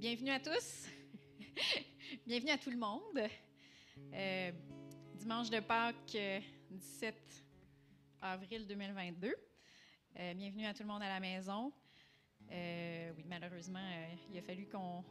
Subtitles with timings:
[0.00, 0.86] Bienvenue à tous.
[2.26, 3.20] Bienvenue à tout le monde.
[4.14, 4.50] Euh,
[5.14, 6.16] dimanche de Pâques,
[6.70, 7.44] 17
[8.22, 9.28] avril 2022.
[9.28, 11.70] Euh, bienvenue à tout le monde à la maison.
[12.50, 13.86] Euh, oui, malheureusement,
[14.32, 15.04] il a fallu qu'on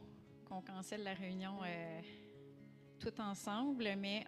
[0.62, 1.60] cancelle la réunion
[2.98, 4.24] tout ensemble, mais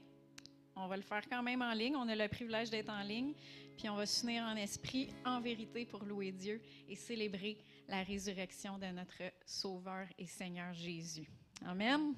[0.77, 1.97] on va le faire quand même en ligne.
[1.97, 3.35] On a le privilège d'être en ligne,
[3.77, 7.59] puis on va s'unir en esprit, en vérité, pour louer Dieu et célébrer
[7.89, 11.29] la résurrection de notre Sauveur et Seigneur Jésus.
[11.65, 12.15] Amen.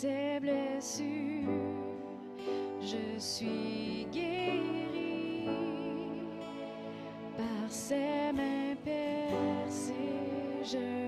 [0.00, 1.50] Ses blessures,
[2.80, 5.44] je suis guéri.
[7.36, 9.92] Par ses mains percées,
[10.64, 10.99] je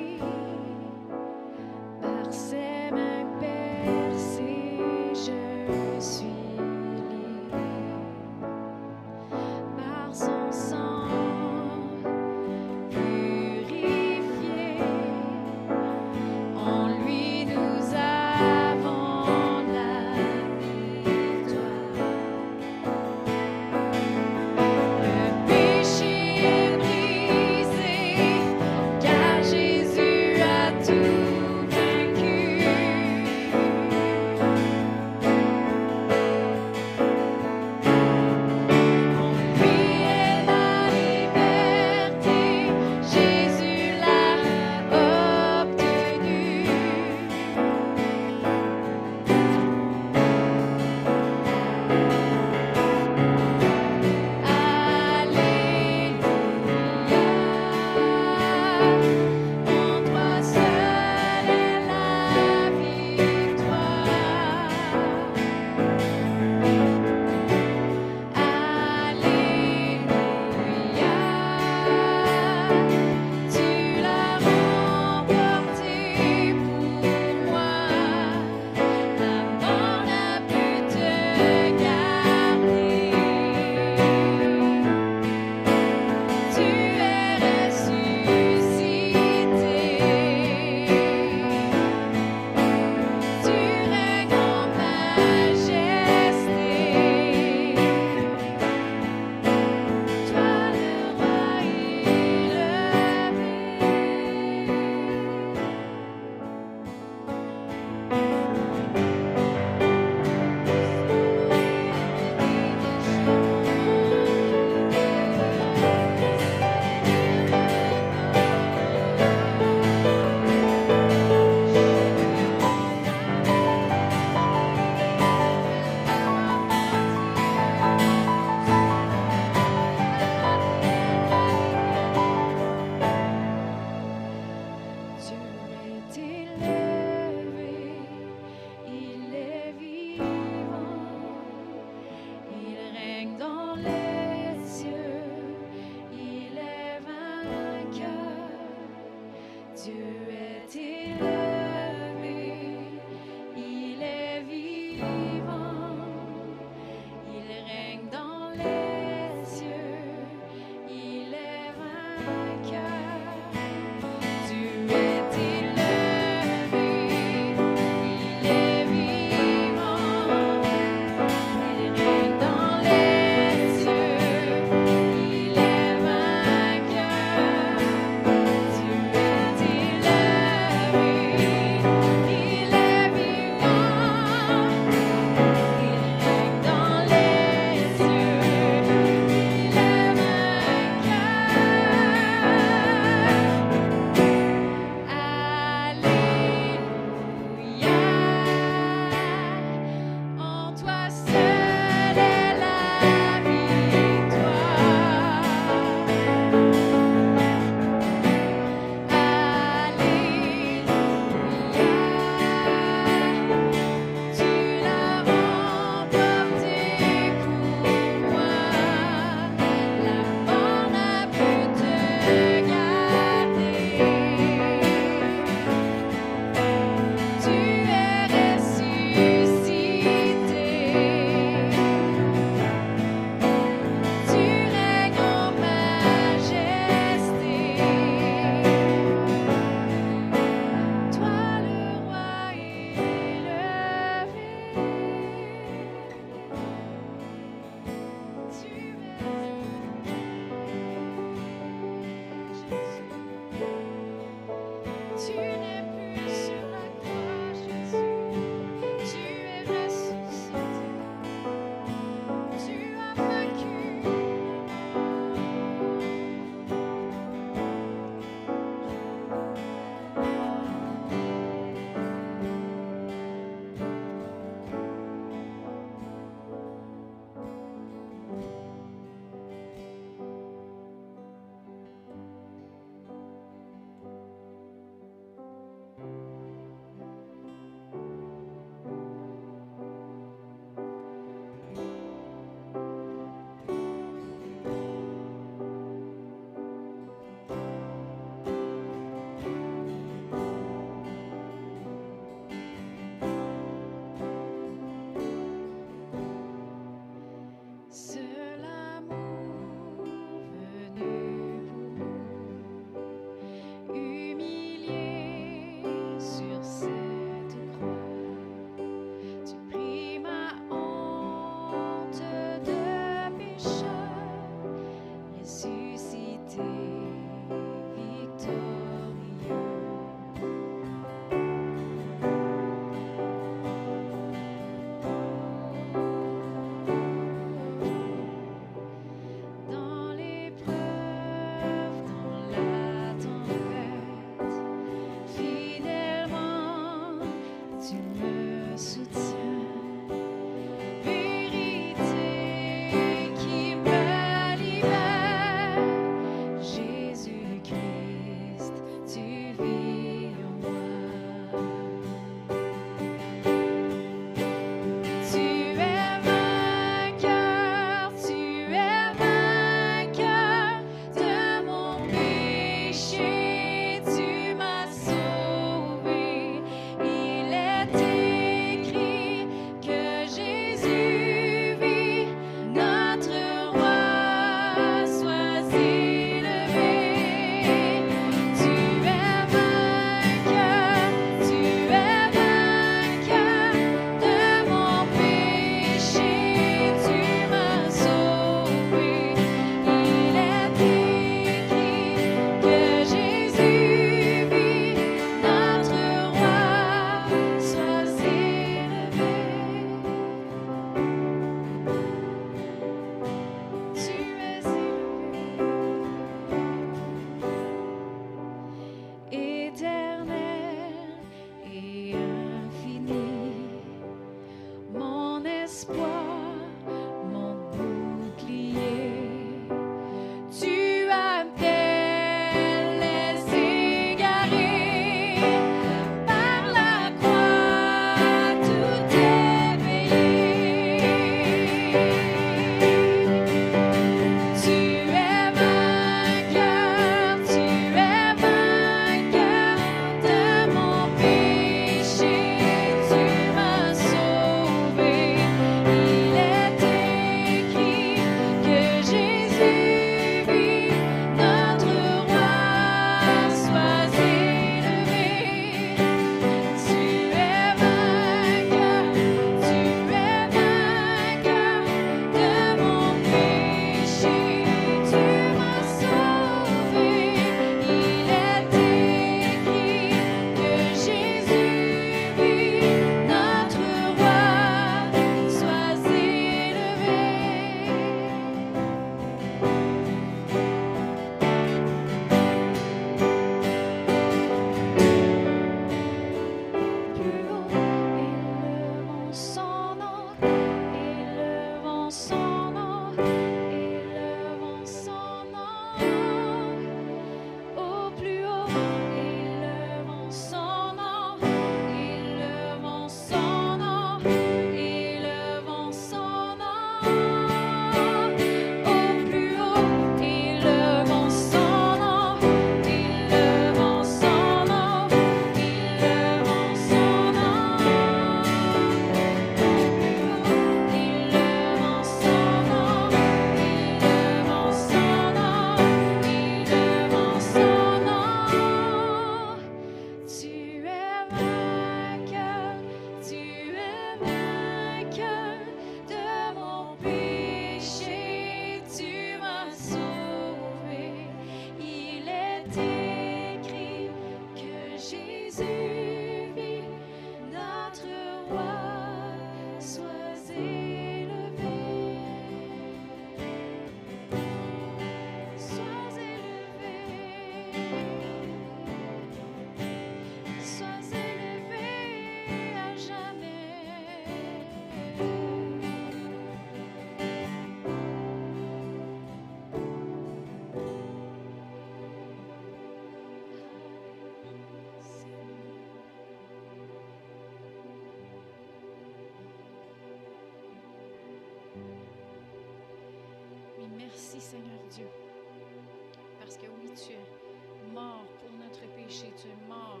[597.06, 600.00] tu es mort pour notre péché, tu es mort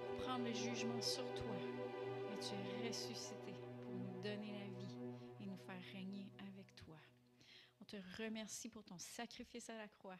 [0.00, 1.56] pour prendre le jugement sur toi,
[2.28, 3.52] mais tu es ressuscité
[3.82, 4.96] pour nous donner la vie
[5.40, 6.96] et nous faire régner avec toi.
[7.80, 10.18] On te remercie pour ton sacrifice à la croix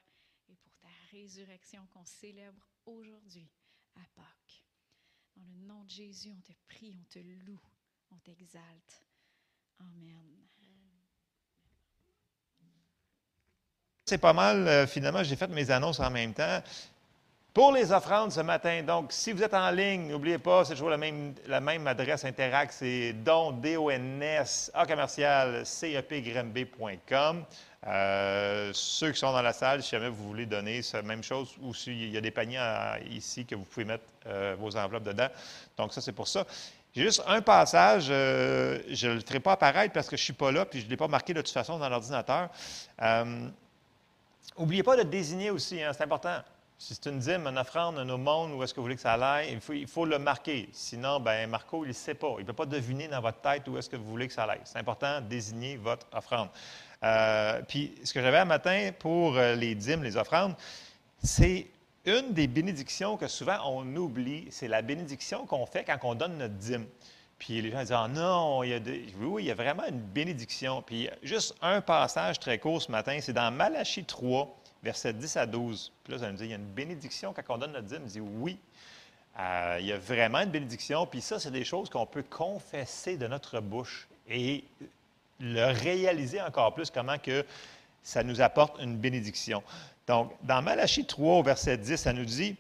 [0.49, 3.51] et pour ta résurrection qu'on célèbre aujourd'hui
[3.97, 4.65] à Pâques.
[5.37, 7.61] Dans le nom de Jésus, on te prie, on te loue,
[8.13, 9.05] on t'exalte.
[9.81, 10.49] Amen.
[14.09, 14.67] C'est pas mal.
[14.67, 16.63] Euh, finalement, j'ai fait mes annonces en même temps.
[17.53, 20.89] Pour les offrandes ce matin, donc, si vous êtes en ligne, n'oubliez pas, c'est toujours
[20.89, 27.45] la même, la même adresse Interact, c'est don, D-O-N-S, A commercial, cepgrimb.com.
[27.87, 31.55] Euh, ceux qui sont dans la salle, si jamais vous voulez donner, la même chose,
[31.61, 32.61] ou s'il y a des paniers
[33.11, 35.29] ici que vous pouvez mettre euh, vos enveloppes dedans.
[35.77, 36.47] Donc, ça, c'est pour ça.
[36.97, 40.33] Juste un passage, euh, je ne le ferai pas apparaître parce que je ne suis
[40.33, 42.49] pas là, puis je ne l'ai pas marqué de toute façon dans l'ordinateur.
[44.57, 46.39] N'oubliez pas de désigner aussi, hein, c'est important.
[46.81, 49.15] Si c'est une dîme, une offrande, un aumône, où est-ce que vous voulez que ça
[49.15, 50.69] aille, il faut, il faut le marquer.
[50.73, 52.35] Sinon, ben Marco, il ne sait pas.
[52.39, 54.45] Il ne peut pas deviner dans votre tête où est-ce que vous voulez que ça
[54.45, 54.61] aille.
[54.65, 56.49] C'est important de désigner votre offrande.
[57.03, 60.55] Euh, puis, ce que j'avais un matin pour euh, les dîmes, les offrandes,
[61.21, 61.67] c'est
[62.05, 64.47] une des bénédictions que souvent on oublie.
[64.51, 66.87] C'est la bénédiction qu'on fait quand on donne notre dîme.
[67.39, 69.85] Puis les gens disent Ah non, il y a des- oui, il y a vraiment
[69.87, 70.83] une bénédiction.
[70.83, 75.47] Puis juste un passage très court ce matin, c'est dans Malachie 3, versets 10 à
[75.47, 75.93] 12.
[76.05, 77.87] Puis là, vous allez me dire Il y a une bénédiction quand on donne notre
[77.87, 78.03] dîme?
[78.07, 78.59] Je dis Oui.
[79.39, 81.07] Euh, il y a vraiment une bénédiction.
[81.07, 84.65] Puis ça, c'est des choses qu'on peut confesser de notre bouche et
[85.39, 87.45] le réaliser encore plus, comment que
[88.03, 89.63] ça nous apporte une bénédiction.
[90.09, 92.57] Donc, dans Malachie 3, au verset 10, ça nous dit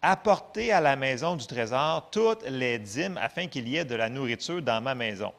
[0.00, 4.08] Apportez à la maison du trésor toutes les dîmes afin qu'il y ait de la
[4.08, 5.32] nourriture dans ma maison.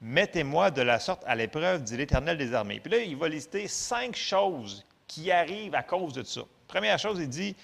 [0.00, 2.80] Mettez-moi de la sorte à l'épreuve, dit l'Éternel des armées.
[2.80, 6.40] Puis là, il va lister cinq choses qui arrivent à cause de ça.
[6.66, 7.54] Première chose, il dit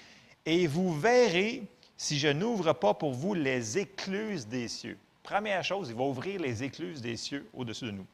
[0.45, 1.63] Et vous verrez
[1.97, 4.97] si je n'ouvre pas pour vous les écluses des cieux.
[5.23, 8.05] Première chose, il va ouvrir les écluses des cieux au-dessus de nous.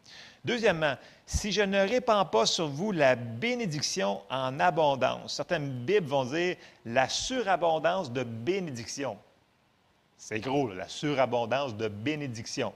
[0.45, 6.25] Deuxièmement, si je ne répands pas sur vous la bénédiction en abondance, certaines Bibles vont
[6.25, 9.17] dire la surabondance de bénédiction.
[10.17, 12.73] C'est gros, la surabondance de bénédiction.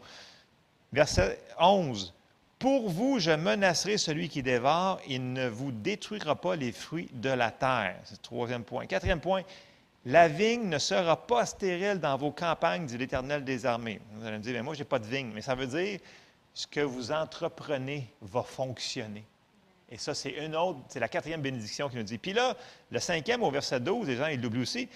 [0.93, 2.13] Verset 11.
[2.59, 7.29] Pour vous, je menacerai celui qui dévore, il ne vous détruira pas les fruits de
[7.29, 7.97] la terre.
[8.03, 8.85] C'est le troisième point.
[8.85, 9.43] Quatrième point,
[10.05, 13.99] la vigne ne sera pas stérile dans vos campagnes, dit l'Éternel des armées.
[14.13, 15.31] Vous allez me dire, mais moi, je n'ai pas de vigne.
[15.35, 15.99] Mais ça veut dire,
[16.57, 19.23] ce que vous entreprenez va fonctionner.
[19.91, 22.17] Et ça, c'est une autre, c'est la quatrième bénédiction qui nous dit.
[22.17, 22.57] Puis là,
[22.89, 24.89] le cinquième au verset 12, les gens, ils l'oublient aussi.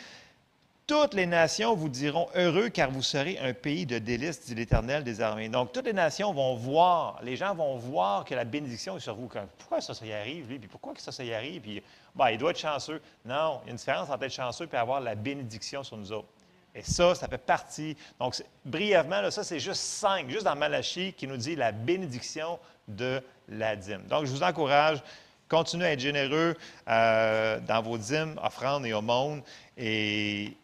[0.87, 5.03] Toutes les nations vous diront heureux car vous serez un pays de délices, dit l'Éternel
[5.03, 5.49] des armées.
[5.49, 9.13] Donc, toutes les nations vont voir, les gens vont voir que la bénédiction est sur
[9.13, 9.27] vous.
[9.27, 10.57] Comme, pourquoi ça, ça y arrive, lui?
[10.57, 11.61] Puis pourquoi que ça, ça y arrive?
[11.61, 11.83] Puis,
[12.15, 12.99] ben, il doit être chanceux.
[13.23, 16.11] Non, il y a une différence entre être chanceux et avoir la bénédiction sur nous
[16.11, 16.27] autres.
[16.73, 17.97] Et ça, ça fait partie.
[18.19, 22.59] Donc, brièvement, là, ça, c'est juste cinq, juste dans Malachie, qui nous dit la bénédiction
[22.87, 24.03] de la dîme.
[24.07, 25.03] Donc, je vous encourage,
[25.49, 26.55] continuez à être généreux
[26.87, 29.41] euh, dans vos dîmes, offrandes et aumônes.
[29.77, 30.55] Et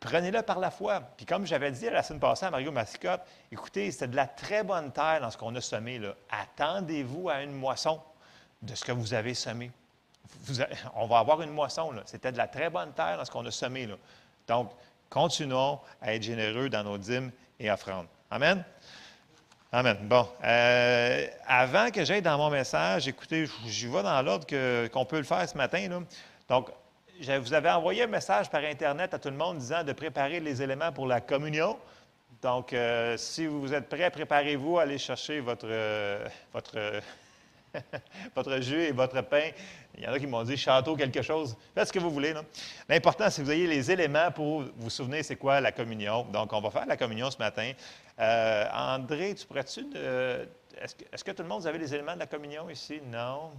[0.00, 1.00] prenez-le par la foi.
[1.16, 3.20] Puis comme j'avais dit la semaine passée à Mario Massicotte,
[3.52, 6.00] écoutez, c'est de la très bonne terre dans ce qu'on a semé.
[6.30, 8.00] Attendez-vous à une moisson
[8.62, 9.70] de ce que vous avez semé.
[10.94, 11.92] On va avoir une moisson.
[12.06, 13.88] C'était de la très bonne terre dans ce qu'on a semé.
[14.48, 14.70] Donc,
[15.10, 18.06] continuons à être généreux dans nos dîmes et offrandes.
[18.30, 18.64] Amen?
[19.72, 19.96] Amen.
[20.02, 24.46] Bon, euh, avant que j'aille dans mon message, écoutez, j'y vais dans l'ordre
[24.88, 26.02] qu'on peut le faire ce matin.
[26.48, 26.70] Donc,
[27.20, 30.40] je vous avais envoyé un message par Internet à tout le monde disant de préparer
[30.40, 31.76] les éléments pour la communion.
[32.42, 37.00] Donc, euh, si vous êtes prêts, préparez-vous à aller chercher votre, euh, votre,
[38.34, 39.50] votre jus et votre pain.
[39.96, 41.56] Il y en a qui m'ont dit château quelque chose.
[41.74, 42.34] Faites ce que vous voulez.
[42.88, 46.24] L'important, c'est que vous ayez les éléments pour vous souvenir c'est quoi la communion.
[46.24, 47.72] Donc, on va faire la communion ce matin.
[48.18, 49.86] Euh, André, tu pourrais-tu.
[50.80, 53.00] est-ce, que, tout le monde, vous avez les éléments de la communion ici?
[53.10, 53.50] Non.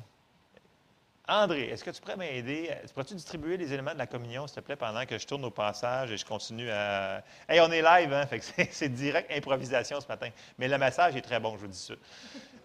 [1.28, 2.72] André, est-ce que tu pourrais m'aider?
[2.82, 5.46] Tu pourrais-tu distribuer les éléments de la communion, s'il te plaît, pendant que je tourne
[5.46, 7.24] au passage et je continue à.
[7.48, 8.28] Hey, on est live, hein?
[8.72, 10.30] C'est, direct improvisation ce matin.
[10.58, 11.94] Mais le message est très bon, je vous dis ça.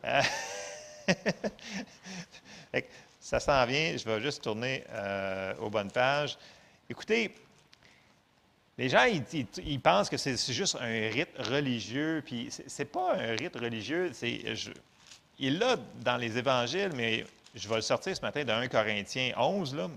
[0.05, 0.21] Euh,
[3.21, 3.97] ça s'en vient.
[3.97, 6.38] Je vais juste tourner euh, aux bonnes pages.
[6.88, 7.35] Écoutez,
[8.79, 13.57] les gens, ils, pensent que c'est juste un rite religieux, puis c'est pas un rite
[13.57, 14.11] religieux.
[14.12, 14.42] C'est,
[15.38, 19.33] il là dans les évangiles, mais je vais le sortir ce matin dans 1 Corinthiens
[19.37, 19.75] 11.
[19.75, 19.88] Là.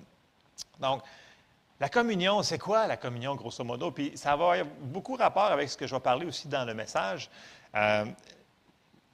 [0.79, 1.03] Donc,
[1.79, 3.91] la communion, c'est quoi la communion, grosso modo?
[3.91, 6.73] Puis ça va avoir beaucoup rapport avec ce que je vais parler aussi dans le
[6.73, 7.29] message.
[7.75, 8.05] Euh,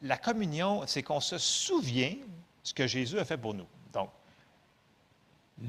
[0.06, 2.16] la communion, c'est qu'on se souvient
[2.64, 3.66] ce que Jésus a fait pour nous.
[3.92, 4.10] Donc,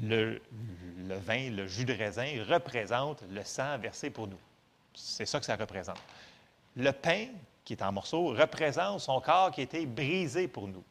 [0.03, 0.41] le,
[1.25, 4.39] vin, le jus de raisin représente le sang versé pour nous.
[4.93, 5.99] C'est ça que ça représente.
[6.75, 7.27] Le pain,
[7.65, 10.83] qui est en morceaux, représente son corps qui a été brisé pour nous.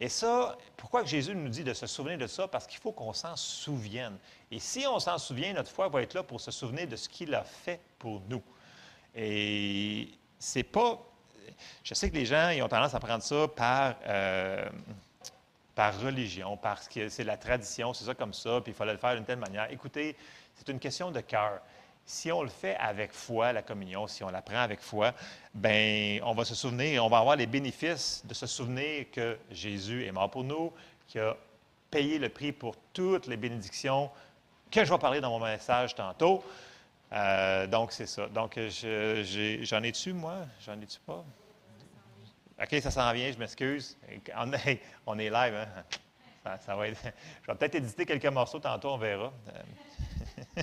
[0.00, 2.48] Et ça, pourquoi Jésus nous dit de se souvenir de ça?
[2.48, 4.16] Parce qu'il faut qu'on s'en souvienne.
[4.50, 7.08] Et si on s'en souvient, notre foi va être là pour se souvenir de ce
[7.08, 8.42] qu'il a fait pour nous.
[9.14, 10.08] Et
[10.38, 11.00] c'est pas.
[11.84, 14.68] Je sais que les gens ils ont tendance à prendre ça par, euh,
[15.74, 18.98] par religion, parce que c'est la tradition, c'est ça comme ça, puis il fallait le
[18.98, 19.70] faire d'une telle manière.
[19.70, 20.16] Écoutez,
[20.54, 21.60] c'est une question de cœur.
[22.04, 25.12] Si on le fait avec foi, la communion, si on la prend avec foi,
[25.52, 30.06] ben on va se souvenir, on va avoir les bénéfices de se souvenir que Jésus
[30.06, 30.72] est mort pour nous,
[31.06, 31.36] qu'il a
[31.90, 34.10] payé le prix pour toutes les bénédictions
[34.70, 36.42] que je vais parler dans mon message tantôt.
[37.12, 38.26] Euh, donc, c'est ça.
[38.28, 40.46] Donc, je- j'en ai dessus, moi?
[40.64, 41.24] J'en ai-tu pas?
[42.60, 43.96] OK, ça s'en vient, je m'excuse.
[44.36, 45.68] On est, on est live, hein?
[46.60, 47.00] Ça, va être-
[47.42, 49.32] je vais peut-être éditer quelques morceaux tantôt, on verra.
[50.56, 50.62] Euh,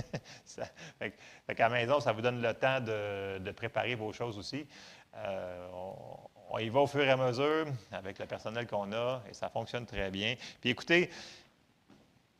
[0.98, 1.14] fait,
[1.46, 4.66] fait qu'à la maison, ça vous donne le temps de, de préparer vos choses aussi.
[5.16, 5.94] Euh, on,
[6.50, 9.48] on y va au fur et à mesure avec le personnel qu'on a et ça
[9.48, 10.34] fonctionne très bien.
[10.60, 11.08] Puis écoutez,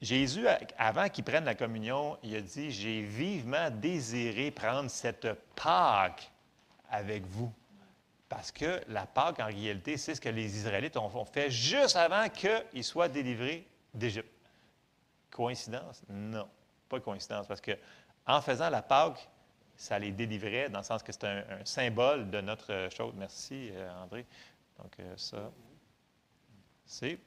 [0.01, 6.31] Jésus, avant qu'il prenne la communion, il a dit, j'ai vivement désiré prendre cette Pâque
[6.91, 7.53] avec vous.
[8.29, 12.29] Parce que la Pâque, en réalité, c'est ce que les Israélites ont, fait juste avant
[12.29, 14.29] qu'ils soient délivrés d'Égypte.
[15.31, 16.03] Coïncidence?
[16.09, 16.49] Non,
[16.89, 17.73] pas coïncidence, parce que
[18.27, 19.29] en faisant la Pâque,
[19.77, 23.13] ça les délivrait, dans le sens que c'est un, un symbole de notre chose.
[23.17, 24.27] Merci, euh, André.
[24.79, 25.51] Donc, euh, ça,
[26.85, 27.19] c'est.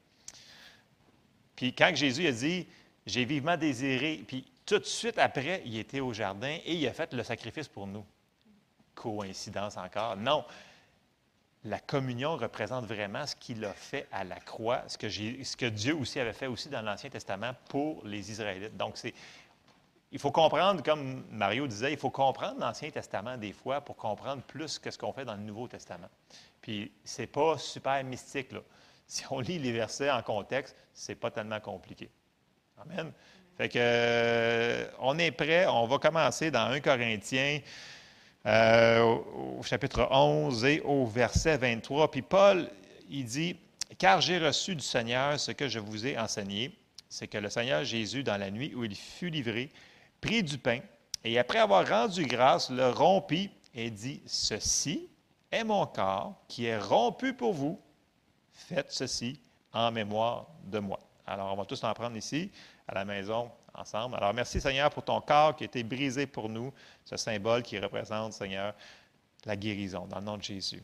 [1.60, 2.66] Puis quand Jésus a dit,
[3.04, 6.94] j'ai vivement désiré, puis tout de suite après, il était au jardin et il a
[6.94, 8.02] fait le sacrifice pour nous.
[8.94, 10.16] Coïncidence encore?
[10.16, 10.42] Non.
[11.64, 15.94] La communion représente vraiment ce qu'il a fait à la croix, ce que, ce Dieu
[15.96, 18.78] aussi avait fait aussi dans l'Ancien Testament pour les Israélites.
[18.78, 19.12] Donc, c'est
[20.12, 24.42] il faut comprendre, comme Mario disait, il faut comprendre l'Ancien Testament des fois pour comprendre
[24.44, 26.08] plus que ce qu'on fait dans le Nouveau Testament.
[26.62, 28.60] Puis, c'est pas super mystique, là.
[29.10, 32.08] Si on lit les versets en contexte, c'est pas tellement compliqué.
[32.80, 33.10] Amen.
[33.56, 35.66] Fait que, euh, on est prêt.
[35.66, 37.58] On va commencer dans 1 Corinthiens,
[38.46, 42.08] euh, au, au chapitre 11 et au verset 23.
[42.12, 42.70] Puis Paul,
[43.10, 43.56] il dit
[43.98, 47.82] Car j'ai reçu du Seigneur ce que je vous ai enseigné, c'est que le Seigneur
[47.82, 49.70] Jésus, dans la nuit où il fut livré,
[50.20, 50.78] prit du pain
[51.24, 55.08] et après avoir rendu grâce, le rompit et dit Ceci
[55.50, 57.80] est mon corps qui est rompu pour vous.
[58.68, 59.40] Faites ceci
[59.72, 61.00] en mémoire de moi.
[61.26, 62.50] Alors, on va tous en prendre ici,
[62.86, 64.16] à la maison, ensemble.
[64.16, 66.72] Alors, merci Seigneur pour ton corps qui a été brisé pour nous,
[67.04, 68.74] ce symbole qui représente, Seigneur,
[69.44, 70.82] la guérison, dans le nom de Jésus.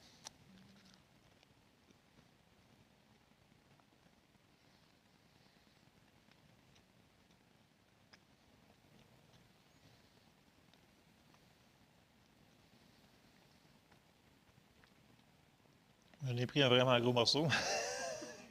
[16.37, 17.49] J'en ai pris un vraiment gros morceau.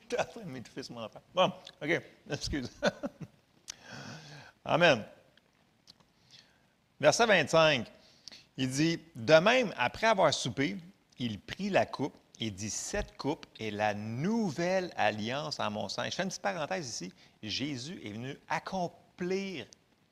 [0.01, 1.21] J'étais en train de m'étouffer sur mon enfant.
[1.35, 1.51] Bon,
[1.83, 2.71] OK, excuse.
[4.65, 5.05] Amen.
[6.99, 7.85] Verset 25,
[8.57, 10.77] il dit De même, après avoir soupé,
[11.19, 16.05] il prit la coupe et dit Cette coupe est la nouvelle alliance en mon sang.
[16.05, 17.13] Je fais une petite parenthèse ici.
[17.43, 19.67] Jésus est venu accomplir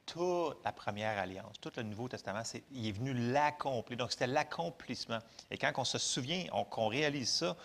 [0.06, 3.98] toute la première alliance, tout le Nouveau Testament, il est venu l'accomplir.
[3.98, 5.20] Donc, c'était l'accomplissement.
[5.50, 7.56] Et quand on se souvient, on- qu'on réalise ça,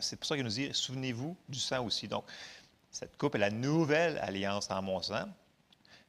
[0.00, 2.08] c'est pour ça qu'il nous dit Souvenez-vous du sang aussi.
[2.08, 2.24] Donc,
[2.90, 5.28] cette coupe est la nouvelle alliance en mon sang.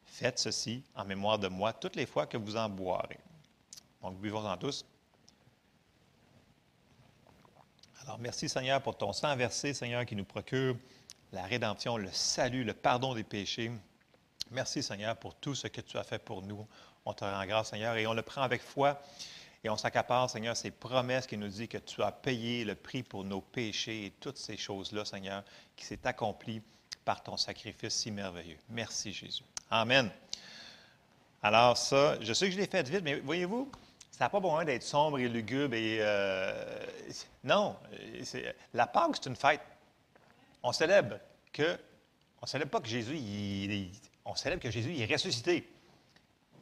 [0.06, 3.20] Faites ceci en mémoire de moi toutes les fois que vous en boirez.
[4.02, 4.86] Donc, buvons-en tous.
[8.02, 10.76] Alors, merci Seigneur pour ton sang versé, Seigneur, qui nous procure
[11.32, 13.72] la rédemption, le salut, le pardon des péchés.
[14.52, 16.68] Merci Seigneur pour tout ce que tu as fait pour nous.
[17.06, 19.02] On te rend grâce Seigneur et on le prend avec foi
[19.64, 23.04] et on s'accapare Seigneur ces promesses qui nous disent que tu as payé le prix
[23.04, 25.44] pour nos péchés et toutes ces choses-là Seigneur
[25.76, 26.62] qui s'est accompli
[27.06, 28.58] par ton sacrifice si merveilleux.
[28.70, 29.44] Merci Jésus.
[29.70, 30.10] Amen.
[31.42, 33.72] Alors ça, je sais que je l'ai fait vite, mais voyez-vous,
[34.12, 36.00] ça n'a pas besoin d'être sombre et lugubre et...
[36.02, 36.86] euh,
[37.44, 37.76] non,
[38.74, 39.62] la Pâque, c'est une fête.
[40.64, 41.18] On célèbre
[41.54, 41.78] que...
[42.42, 43.92] On célèbre pas que Jésus, il- il-
[44.30, 45.68] on célèbre que Jésus est ressuscité.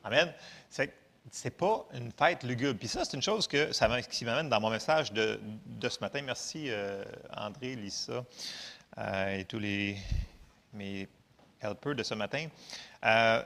[0.04, 0.34] Amen.
[0.70, 0.94] C'est
[1.30, 2.80] c'est pas une fête lugubre.
[2.80, 6.00] Puis ça, c'est une chose que ça qui m'amène dans mon message de, de ce
[6.00, 6.22] matin.
[6.22, 7.04] Merci euh,
[7.36, 8.24] André, Lisa
[8.98, 9.98] euh, et tous les
[10.72, 11.06] mes
[11.62, 12.48] helpers de ce matin.
[13.04, 13.44] Euh,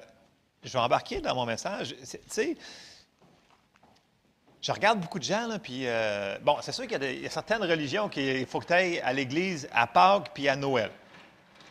[0.63, 1.95] je vais embarquer dans mon message.
[1.97, 2.55] Tu sais,
[4.61, 7.63] je regarde beaucoup de gens, là, puis euh, bon, c'est sûr qu'il y a certaines
[7.63, 10.91] religions qu'il faut que tu ailles à l'église à Pâques puis à Noël.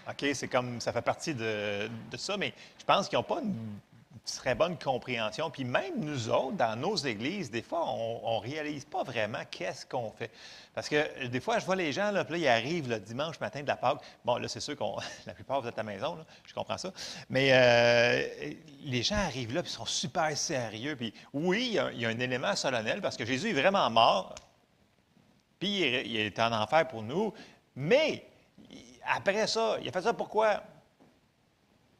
[0.08, 0.26] OK?
[0.34, 3.78] C'est comme, ça fait partie de, ça, mais je pense qu'ils n'ont pas une
[4.24, 5.50] très bonne compréhension.
[5.50, 9.86] Puis même nous autres, dans nos églises, des fois, on ne réalise pas vraiment qu'est-ce
[9.86, 10.30] qu'on fait.
[10.74, 13.62] Parce que des fois, je vois les gens, là, puis ils arrivent le dimanche matin
[13.62, 14.00] de la Pâque.
[14.24, 16.92] Bon, là, c'est sûr qu'on, la plupart, vous êtes à la maison, je comprends ça.
[17.28, 18.52] Mais euh,
[18.84, 20.96] les gens arrivent là, puis ils sont super sérieux.
[20.96, 23.60] Puis oui, il y, a, il y a un élément solennel, parce que Jésus est
[23.60, 24.34] vraiment mort,
[25.60, 27.32] puis il est, en enfer pour nous.
[27.76, 28.24] Mais
[29.10, 30.62] après ça, il a fait ça pourquoi?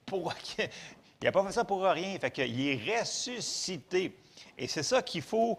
[0.07, 2.18] Pour, il n'a pas fait ça pour rien.
[2.18, 4.16] Fait est ressuscité.
[4.57, 5.59] Et c'est ça qu'il faut.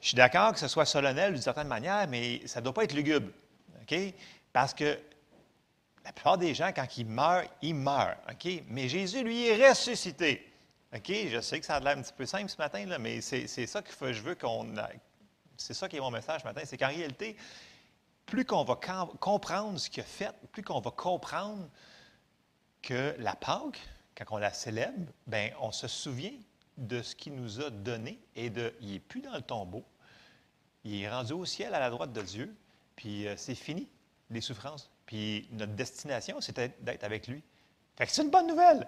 [0.00, 2.84] Je suis d'accord que ce soit solennel d'une certaine manière, mais ça ne doit pas
[2.84, 3.30] être lugubre.
[4.52, 4.98] Parce que
[6.04, 8.16] la plupart des gens, quand ils meurent, ils meurent.
[8.68, 10.50] Mais Jésus, lui, est ressuscité.
[10.92, 13.66] Je sais que ça a l'air un petit peu simple ce matin, là, mais c'est
[13.66, 14.74] ça que je veux qu'on.
[15.56, 16.62] C'est ça qui est mon message ce matin.
[16.64, 17.36] C'est qu'en réalité,
[18.26, 21.68] plus qu'on va com- comprendre ce qu'il a fait, plus qu'on va comprendre
[22.82, 23.80] que la Pâque,
[24.16, 26.32] quand on la célèbre, ben, on se souvient
[26.76, 29.84] de ce qu'il nous a donné et de, il n'est plus dans le tombeau,
[30.84, 32.54] il est rendu au ciel à la droite de Dieu,
[32.96, 33.88] puis euh, c'est fini,
[34.30, 34.90] les souffrances.
[35.06, 37.42] Puis notre destination, c'était d'être avec lui.
[38.06, 38.86] C'est une bonne nouvelle.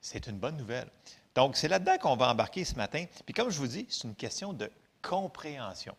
[0.00, 0.88] C'est une bonne nouvelle.
[1.34, 3.04] Donc, c'est là-dedans qu'on va embarquer ce matin.
[3.24, 4.70] Puis comme je vous dis, c'est une question de
[5.02, 5.96] compréhension.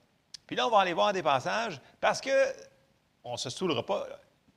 [0.51, 2.29] Puis là, on va aller voir des passages parce que
[3.23, 4.05] on ne se saoulera pas.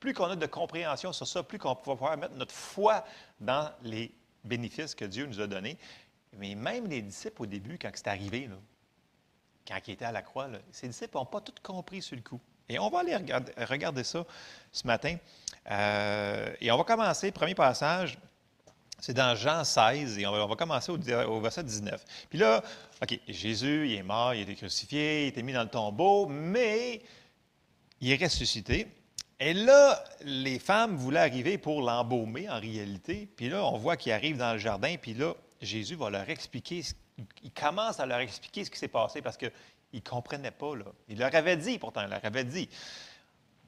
[0.01, 3.05] Plus qu'on a de compréhension sur ça, plus qu'on va pouvoir mettre notre foi
[3.39, 5.79] dans les bénéfices que Dieu nous a donnés.
[6.33, 8.57] Mais même les disciples au début, quand c'est arrivé, là,
[9.69, 12.23] quand ils étaient à la croix, là, ces disciples n'ont pas tout compris sur le
[12.23, 12.41] coup.
[12.69, 14.25] Et on va aller regarder, ça
[14.73, 15.17] ce matin.
[15.71, 18.19] Euh, et on va commencer, premier passage,
[19.05, 22.03] c'est dans Jean 16, et on va, commencer au, verset 19.
[22.31, 22.65] Puis là,
[23.03, 25.69] OK, Jésus, il est mort, il a été crucifié, il a été mis dans le
[25.69, 27.03] tombeau, mais
[28.01, 28.87] il est ressuscité.
[29.39, 33.29] Et là, les femmes voulaient arriver pour l'embaumer en réalité.
[33.37, 34.97] Puis là, on voit qu'il arrive dans le jardin.
[34.97, 36.83] Puis là, Jésus va leur expliquer,
[37.43, 39.53] il commence à leur expliquer ce qui s'est passé parce qu'ils
[39.93, 40.73] ne comprenaient pas.
[41.11, 42.71] Il leur avait dit, pourtant, il leur avait dit.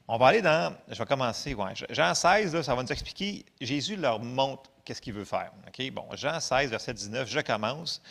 [0.07, 1.55] On va aller dans, je vais commencer,
[1.89, 5.51] Jean 16, là, ça va nous expliquer, Jésus leur montre qu'est-ce qu'il veut faire.
[5.67, 5.91] OK?
[5.91, 8.01] Bon, Jean 16, verset 19, je commence.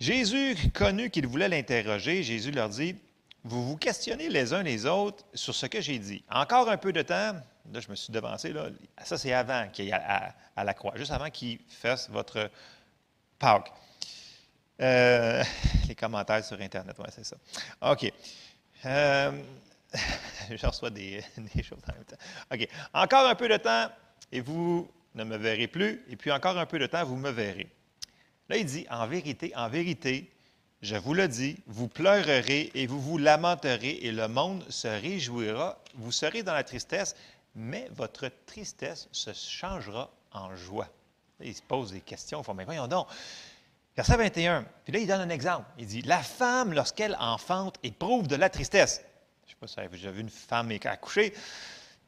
[0.00, 2.22] Jésus connut qu'ils voulaient l'interroger.
[2.22, 2.96] Jésus leur dit,
[3.44, 6.24] vous vous questionnez les uns les autres sur ce que j'ai dit.
[6.30, 7.34] Encore un peu de temps,
[7.72, 8.66] là, je me suis devancé, là,
[9.04, 12.50] ça c'est avant qu'il y ait à la croix, juste avant qu'il fasse votre
[13.38, 13.72] Pâques.
[14.80, 15.42] Euh,
[15.88, 17.36] les commentaires sur Internet, oui, c'est ça.
[17.82, 18.12] OK.
[18.86, 19.32] Euh,
[20.50, 21.22] je reçois des,
[21.62, 22.16] choses en même temps.
[22.52, 22.68] OK.
[22.92, 23.88] Encore un peu de temps
[24.32, 26.04] et vous ne me verrez plus.
[26.08, 27.68] Et puis encore un peu de temps, vous me verrez.
[28.48, 30.30] Là, il dit, en vérité, en vérité,
[30.82, 35.78] je vous le dis, vous pleurerez et vous vous lamenterez et le monde se réjouira.
[35.94, 37.14] Vous serez dans la tristesse,
[37.54, 40.88] mais votre tristesse se changera en joie.
[41.40, 42.40] Il se pose des questions.
[42.40, 43.08] Il faut, mais voyons donc.
[43.96, 44.64] Verset 21.
[44.84, 45.66] Puis là, il donne un exemple.
[45.78, 49.02] Il dit La femme, lorsqu'elle enfante, éprouve de la tristesse.
[49.60, 51.34] Pas si vous avez vu une femme accoucher.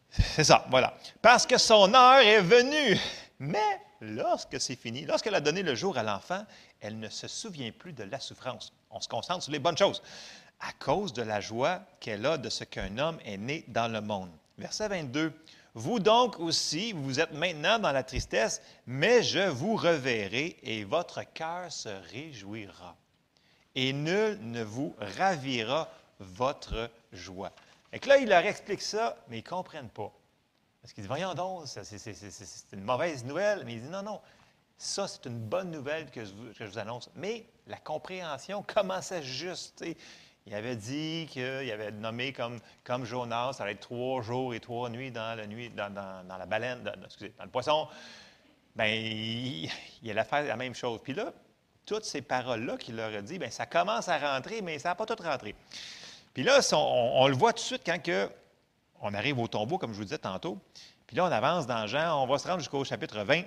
[0.09, 0.97] C'est ça, voilà.
[1.21, 2.99] Parce que son heure est venue.
[3.41, 6.47] Mais lorsque c'est fini, lorsqu'elle a donné le jour à l'enfant,
[6.81, 8.73] elle ne se souvient plus de la souffrance.
[8.91, 10.03] On se concentre sur les bonnes choses.
[10.61, 14.01] À cause de la joie qu'elle a de ce qu'un homme est né dans le
[14.01, 14.31] monde.
[14.57, 15.35] Verset 22.
[15.75, 21.23] Vous donc aussi, vous êtes maintenant dans la tristesse, mais je vous reverrai et votre
[21.35, 22.97] cœur se réjouira.
[23.75, 27.53] Et nul ne vous ravira votre joie.
[27.93, 30.13] Et que là, il leur explique ça, mais ils ne comprennent pas.
[30.81, 33.65] Parce qu'ils disent, voyons donc, c'est, une mauvaise nouvelle.
[33.65, 34.21] Mais il dit, non, non,
[34.77, 36.33] ça, c'est une bonne nouvelle que je,
[36.65, 37.11] vous- annonce.
[37.15, 39.85] Mais la compréhension commençait juste.
[40.45, 44.61] Il avait dit qu'il avait nommé comme, comme Jonas, ça allait être trois jours et
[44.61, 47.87] trois nuits dans la, dans la baleine, dans, excusez, dans le poisson.
[48.75, 49.71] Bien, il,
[50.03, 50.99] il allait faire la même chose.
[51.01, 51.33] Puis là,
[51.87, 54.95] toutes ces paroles-là qu'il leur a dit, bien, ça commence à rentrer, mais ça n'a
[54.95, 55.55] pas tout rentré.
[56.35, 58.31] Puis là, on, le voit tout de suite quand que
[59.01, 60.59] on arrive au tombeau, comme je vous disais tantôt.
[61.07, 63.43] Puis là, on avance dans Jean, on va se rendre jusqu'au chapitre 20.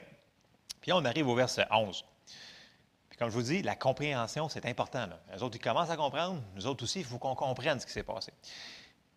[0.82, 2.06] Puis là, on arrive au verset 11.
[3.10, 5.08] Puis comme je vous dis, la compréhension, c'est important.
[5.34, 6.42] Les autres, ils commencent à comprendre.
[6.56, 8.34] Nous autres aussi, il faut qu'on comprenne ce qui s'est passé.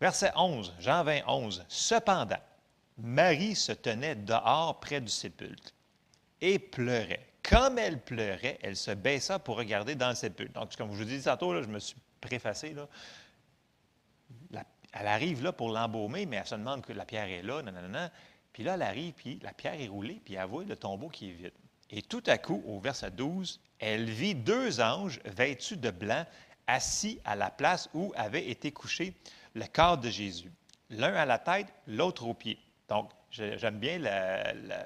[0.01, 1.65] Verset 11, Jean 20, 11.
[1.69, 2.39] Cependant,
[2.97, 5.73] Marie se tenait dehors près du sépulcre
[6.41, 7.27] et pleurait.
[7.43, 10.53] Comme elle pleurait, elle se baissa pour regarder dans le sépulcre.
[10.53, 12.75] Donc, comme je vous dis tantôt, là, je me suis préfacé.
[12.75, 12.87] Là.
[14.99, 18.11] Elle arrive là pour l'embaumer, mais elle se demande que la pierre est là, nanana.
[18.53, 21.31] Puis là, elle arrive, puis la pierre est roulée, puis elle voit le tombeau qui
[21.31, 21.53] est vide.
[21.91, 26.25] Et tout à coup, au verset 12, elle vit deux anges vêtus de blanc
[26.67, 29.15] assis à la place où avait été couché
[29.55, 30.51] le corps de Jésus.
[30.91, 32.59] L'un à la tête, l'autre aux pieds.
[32.89, 33.99] Donc, j'aime bien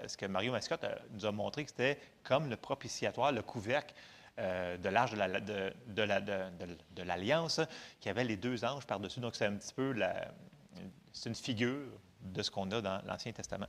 [0.07, 3.95] ce que Mario Mascotte euh, nous a montré, que c'était comme le propitiatoire, le couvercle
[4.39, 7.61] euh, de l'arche de la- de- de la- de- de- de l'Alliance,
[8.01, 9.20] qui avait les deux anges par-dessus.
[9.20, 9.95] Donc, c'est un petit peu
[11.26, 11.87] une figure
[12.22, 13.66] de ce qu'on a dans l'Ancien Testament.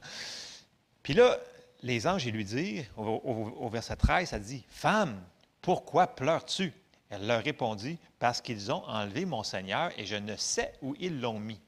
[1.01, 1.38] Puis là,
[1.82, 5.22] les anges, ils lui disent, au verset 13, ça dit Femme,
[5.61, 6.72] pourquoi pleures-tu
[7.09, 11.20] Elle leur répondit Parce qu'ils ont enlevé mon Seigneur et je ne sais où ils
[11.20, 11.59] l'ont mis.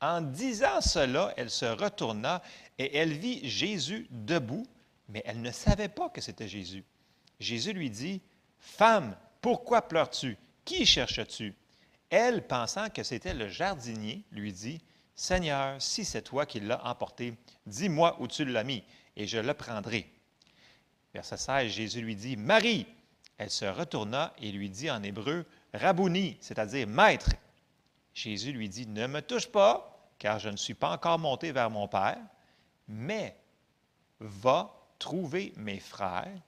[0.00, 2.40] En disant cela, elle se retourna
[2.78, 4.66] et elle vit Jésus debout,
[5.08, 6.84] mais elle ne savait pas que c'était Jésus.
[7.40, 8.22] Jésus lui dit
[8.58, 10.36] Femme, pourquoi pleures-tu?
[10.64, 11.54] Qui cherches-tu
[12.10, 14.80] Elle, pensant que c'était le jardinier, lui dit
[15.14, 17.34] Seigneur, si c'est toi qui l'as emporté,
[17.66, 18.84] dis-moi où tu l'as mis,
[19.16, 20.08] et je le prendrai.
[21.12, 22.86] Verset 16, Jésus lui dit Marie.
[23.36, 27.30] Elle se retourna et lui dit en hébreu Rabouni, c'est-à-dire Maître.
[28.14, 31.70] Jésus lui dit Ne me touche pas, car je ne suis pas encore monté vers
[31.70, 32.18] mon Père,
[32.88, 33.36] mais
[34.20, 36.40] va trouver mes frères.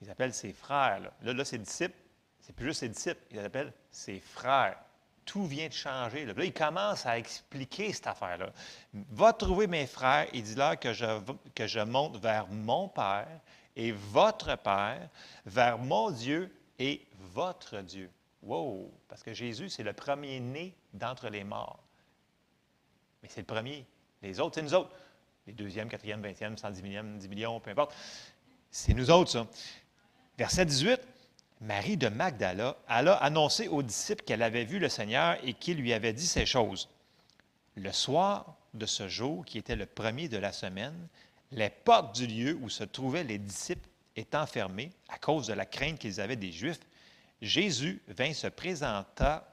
[0.00, 1.00] Ils appellent ses frères.
[1.00, 1.96] Là, là, là, ses disciples,
[2.40, 4.78] c'est plus juste ses disciples, ils appellent ses frères.
[5.24, 6.26] Tout vient de changer.
[6.26, 8.52] Là, Là, il commence à expliquer cette affaire-là.
[8.92, 11.20] Va trouver mes frères et dis-leur que je,
[11.54, 13.40] que je monte vers mon Père
[13.76, 15.08] et votre Père,
[15.46, 18.10] vers mon Dieu et votre Dieu.
[18.42, 18.92] Wow!
[19.08, 21.82] Parce que Jésus, c'est le premier-né d'entre les morts.
[23.22, 23.86] Mais c'est le premier.
[24.20, 24.90] Les autres, c'est nous autres.
[25.46, 27.94] Les deuxièmes, quatrièmes, vingtièmes, cent dix millièmes, dix millions, peu importe.
[28.70, 29.46] C'est nous autres, ça.
[30.36, 31.00] Verset 18.
[31.60, 35.92] Marie de Magdala alla annoncer aux disciples qu'elle avait vu le Seigneur et qu'il lui
[35.92, 36.88] avait dit ces choses.
[37.76, 41.08] Le soir de ce jour, qui était le premier de la semaine,
[41.52, 45.66] les portes du lieu où se trouvaient les disciples étant fermées à cause de la
[45.66, 46.80] crainte qu'ils avaient des Juifs,
[47.40, 49.48] Jésus vint se présenta,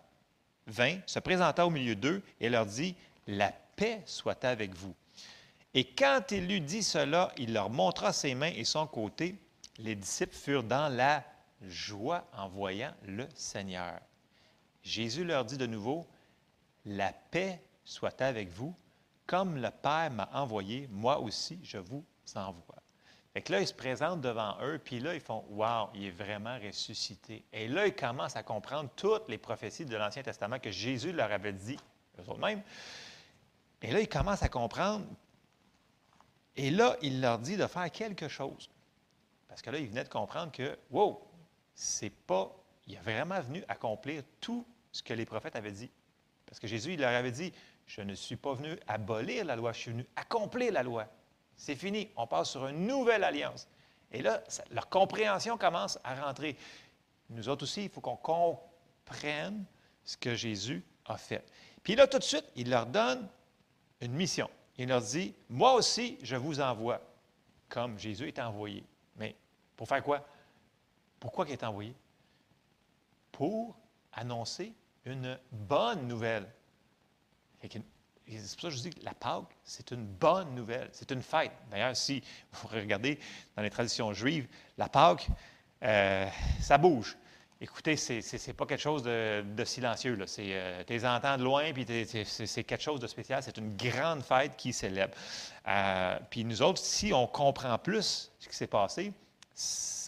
[0.66, 2.96] vint, se présenta au milieu d'eux et leur dit
[3.28, 4.96] La paix soit avec vous.
[5.74, 9.36] Et quand il eut dit cela, il leur montra ses mains et son côté.
[9.78, 11.24] Les disciples furent dans la
[11.62, 14.00] joie en voyant le Seigneur.
[14.84, 16.08] Jésus leur dit de nouveau,
[16.86, 18.76] La paix soit avec vous,
[19.26, 22.04] comme le Père m'a envoyé, moi aussi je vous
[22.36, 22.82] envoie.
[23.34, 26.60] Fait là, il se présente devant eux, puis là, ils font Wow, il est vraiment
[26.60, 27.46] ressuscité.
[27.54, 31.32] Et là, ils commencent à comprendre toutes les prophéties de l'Ancien Testament que Jésus leur
[31.32, 31.78] avait dit,
[32.20, 32.62] eux-mêmes.
[33.82, 35.06] Et là, ils commencent à comprendre.
[36.58, 38.70] Et là, il leur dit de faire quelque chose.
[39.52, 41.22] Parce que là, ils venaient de comprendre que, wow,
[41.76, 42.56] c'est pas.
[42.88, 45.92] Il est vraiment venu accomplir tout ce que les prophètes avaient dit.
[46.46, 47.52] Parce que Jésus, il leur avait dit
[47.86, 51.06] Je ne suis pas venu abolir la loi, je suis venu accomplir la loi.
[51.58, 52.10] C'est fini.
[52.16, 53.68] On passe sur une nouvelle alliance.
[54.14, 54.42] Et là,
[54.72, 56.56] leur compréhension commence à rentrer.
[57.30, 59.66] Nous autres aussi, il faut qu'on comprenne
[60.06, 61.46] ce que Jésus a fait.
[61.84, 63.28] Puis là, tout de suite, il leur donne
[64.00, 64.50] une mission.
[64.78, 67.02] Il leur dit, moi aussi, je vous envoie,
[67.68, 68.86] comme Jésus est envoyé.
[69.16, 69.36] Mais
[69.76, 70.26] pour faire quoi?
[71.20, 71.94] Pourquoi il est envoyé?
[73.32, 73.78] Pour
[74.14, 74.74] annoncer
[75.06, 76.48] une bonne nouvelle.
[77.62, 80.90] C'est pour ça que je dis que la Pâque, c'est une bonne nouvelle.
[80.94, 81.52] C'est une fête.
[81.70, 83.20] D'ailleurs, si vous regardez
[83.56, 84.48] dans les traditions juives,
[84.78, 85.28] la Pâque,
[85.84, 86.28] euh,
[86.60, 87.18] ça bouge.
[87.64, 90.16] Écoutez, c'est pas quelque chose de, silencieux.
[90.16, 90.26] Là.
[90.40, 91.86] Euh, les entends de loin, puis
[92.26, 93.44] c'est quelque chose de spécial.
[93.44, 95.14] C'est une grande fête qui célèbre.
[95.68, 99.14] Euh, puis nous autres, si on comprend plus ce qui s'est passé,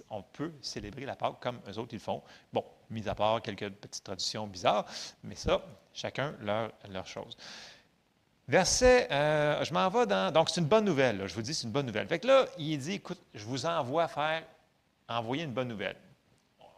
[0.09, 2.23] on peut célébrer la Pâque comme eux autres ils le font.
[2.51, 4.87] Bon, mis à part quelques petites traditions bizarres,
[5.23, 7.37] mais ça, chacun leur, leur chose.
[8.47, 10.33] Verset, euh, je m'en vais dans.
[10.33, 12.07] Donc, c'est une bonne nouvelle, je vous dis, c'est une bonne nouvelle.
[12.07, 14.41] Fait que là, il dit, écoute, je vous envoie faire,
[15.07, 15.97] envoyer une bonne nouvelle.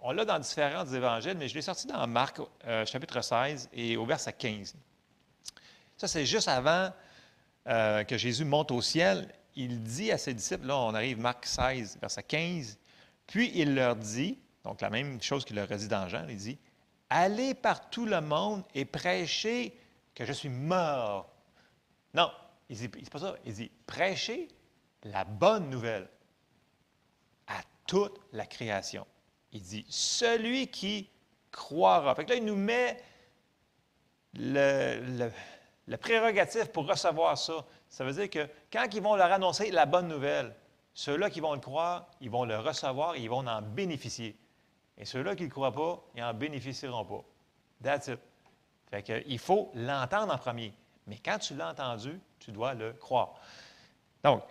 [0.08, 3.98] On l'a dans différents évangiles, mais je l'ai sorti dans Marc, euh, chapitre 16 et
[3.98, 4.76] au verset 15.
[5.98, 6.94] Ça, c'est juste avant
[7.66, 9.28] euh, que Jésus monte au ciel.
[9.56, 12.78] Il dit à ses disciples, là, on arrive Marc 16, verset 15,
[13.26, 16.38] puis il leur dit, donc la même chose qu'il leur a dit dans Jean, il
[16.38, 16.60] dit,
[17.10, 19.76] Allez par tout le monde et prêchez
[20.14, 21.34] que je suis mort.
[22.14, 22.30] Non,
[22.70, 23.36] il dit, c'est pas ça.
[23.44, 24.50] Il dit, prêchez
[25.02, 26.08] la bonne nouvelle
[27.48, 29.08] à toute la création.
[29.56, 31.10] Il dit, celui qui
[31.50, 32.14] croira.
[32.14, 33.02] Fait que là, il nous met
[34.34, 35.30] le,
[35.96, 37.66] prérogatif pour recevoir ça.
[37.88, 40.54] Ça veut dire que quand ils vont leur annoncer la bonne nouvelle,
[40.94, 44.38] ceux-là qui vont le croire, ils vont le recevoir et ils vont en bénéficier.
[44.98, 47.24] Et ceux-là qui ne le croient pas, ils n'en bénéficieront pas.
[47.82, 48.20] That's it.
[48.90, 50.74] Fait que, il faut l'entendre en premier.
[51.08, 53.36] Mais quand tu l'as entendu, tu dois le croire.
[54.22, 54.44] Donc,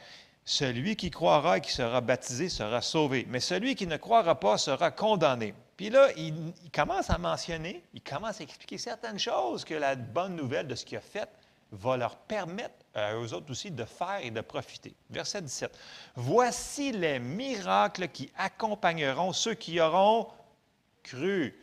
[0.44, 4.58] celui qui croira et qui sera baptisé sera sauvé, mais celui qui ne croira pas
[4.58, 5.54] sera condamné.
[5.76, 10.36] Puis là, il, commence à mentionner, il commence à expliquer certaines choses que la bonne
[10.36, 11.28] nouvelle de ce qu'il a fait
[11.72, 14.94] va leur permettre à eux autres aussi de faire et de profiter.
[15.10, 15.76] Verset 17.
[16.14, 20.28] Voici les miracles qui accompagneront ceux qui auront
[21.02, 21.58] cru.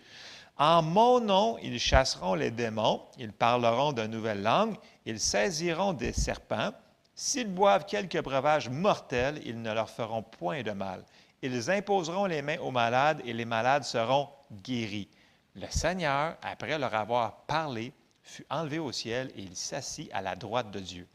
[0.57, 4.75] En mon nom, ils chasseront les démons, ils parleront de nouvelles langues,
[5.05, 6.71] ils saisiront des serpents.
[7.13, 11.03] S'ils boivent quelques breuvages mortels, ils ne leur feront point de mal.
[11.41, 14.29] Ils imposeront les mains aux malades et les malades seront
[14.63, 15.09] guéris.
[15.55, 17.91] Le Seigneur, après leur avoir parlé,
[18.23, 21.07] fut enlevé au ciel et il s'assit à la droite de Dieu.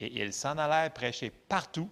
[0.00, 1.90] Et ils s'en allèrent prêcher partout.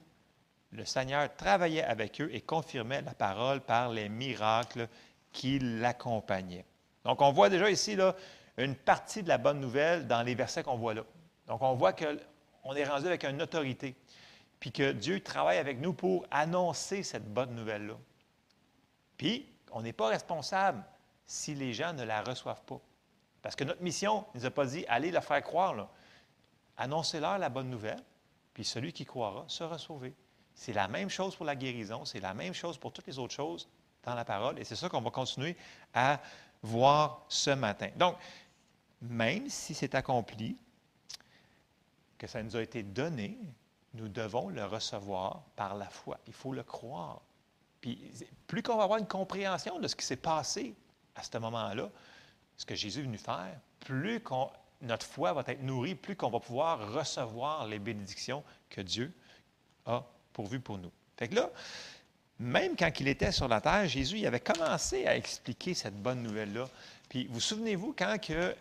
[0.71, 4.89] Le Seigneur travaillait avec eux et confirmait la parole par les miracles
[5.33, 6.65] qui l'accompagnaient.
[7.05, 8.15] Donc, on voit déjà ici là,
[8.57, 11.03] une partie de la bonne nouvelle dans les versets qu'on voit là.
[11.49, 11.93] Donc, on voit
[12.63, 13.95] qu'on est rendu avec une autorité,
[14.61, 17.97] puis que Dieu travaille avec nous pour annoncer cette bonne nouvelle-là.
[19.17, 20.83] Puis, on n'est pas responsable
[21.27, 22.81] si les gens ne la reçoivent pas.
[23.41, 25.89] Parce que notre mission ne nous a pas dit, allez la faire croire.
[26.77, 28.03] Annoncez-leur la bonne nouvelle,
[28.55, 30.15] puis celui qui croira sera sauvé.
[30.55, 33.35] C'est la même chose pour la guérison, c'est la même chose pour toutes les autres
[33.35, 33.69] choses
[34.05, 35.57] dans la parole, et c'est ça qu'on va continuer
[35.95, 36.21] à
[36.63, 37.89] voir ce matin.
[37.97, 38.17] Donc,
[39.01, 40.57] même si c'est accompli,
[42.23, 43.37] que ça nous a été donné,
[43.95, 46.19] nous devons le recevoir par la foi.
[46.29, 47.21] Il faut le croire.
[47.81, 47.99] Puis,
[48.47, 50.73] plus qu'on va avoir une compréhension de ce qui s'est passé
[51.17, 51.91] à ce moment-là,
[52.57, 54.23] ce que Jésus est venu faire, plus
[54.83, 59.13] notre foi va être nourrie, plus qu'on va pouvoir recevoir les bénédictions que Dieu
[59.87, 60.93] a pourvues pour nous.
[61.17, 61.51] Fait que là,
[62.39, 66.23] même quand il était sur la terre, Jésus il avait commencé à expliquer cette bonne
[66.23, 66.69] nouvelle-là.
[67.09, 68.55] Puis vous souvenez-vous, quand que,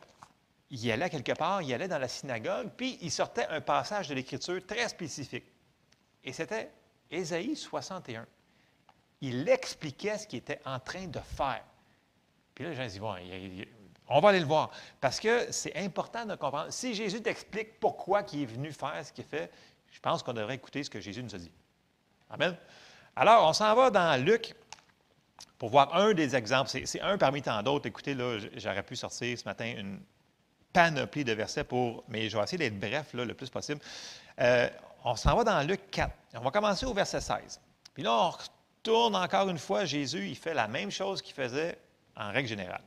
[0.72, 4.16] il allait quelque part, il allait dans la synagogue, puis il sortait un passage de
[4.16, 5.44] l'Écriture très spécifique.
[6.24, 6.72] Et c'était
[7.10, 8.26] Ésaïe 61.
[9.20, 11.64] Il expliquait ce qu'il était en train de faire.
[12.56, 13.16] Puis là, les gens disent, bon,
[14.08, 14.72] On va aller le voir.
[15.02, 16.72] Parce que c'est important de comprendre.
[16.72, 19.52] Si Jésus t'explique pourquoi il est venu faire ce qu'il fait,
[19.92, 21.52] je pense qu'on devrait écouter ce que Jésus nous a dit.
[22.30, 22.56] Amen.
[23.16, 24.56] Alors, on s'en va dans Luc
[25.58, 26.70] pour voir un des exemples.
[26.70, 27.88] C'est, un parmi tant d'autres.
[27.88, 30.00] Écoutez, là, j'aurais pu sortir ce matin une
[30.74, 32.04] panoplie de versets pour.
[32.08, 33.82] Mais je vais essayer d'être bref le plus possible.
[34.40, 34.70] Euh,
[35.04, 36.12] on s'en va dans Luc 4.
[36.36, 37.60] On va commencer au verset 16.
[37.94, 39.86] Puis là, on retourne encore une fois.
[39.86, 41.78] Jésus, il fait la même chose qu'il faisait
[42.16, 42.84] en règle générale.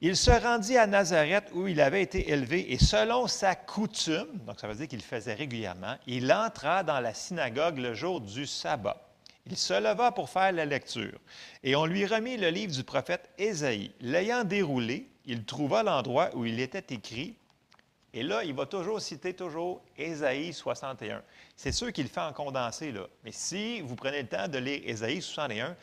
[0.00, 4.60] Il se rendit à Nazareth où il avait été élevé et selon sa coutume, donc
[4.60, 8.46] ça veut dire qu'il le faisait régulièrement, il entra dans la synagogue le jour du
[8.46, 9.07] sabbat.
[9.48, 11.18] Il se leva pour faire la lecture
[11.62, 13.92] et on lui remit le livre du prophète Ésaïe.
[14.00, 17.34] L'ayant déroulé, il trouva l'endroit où il était écrit
[18.14, 21.22] et là, il va toujours citer toujours Ésaïe 61.
[21.56, 22.92] C'est sûr qu'il fait en condensé.
[23.22, 25.76] Mais si vous prenez le temps de lire Ésaïe 61,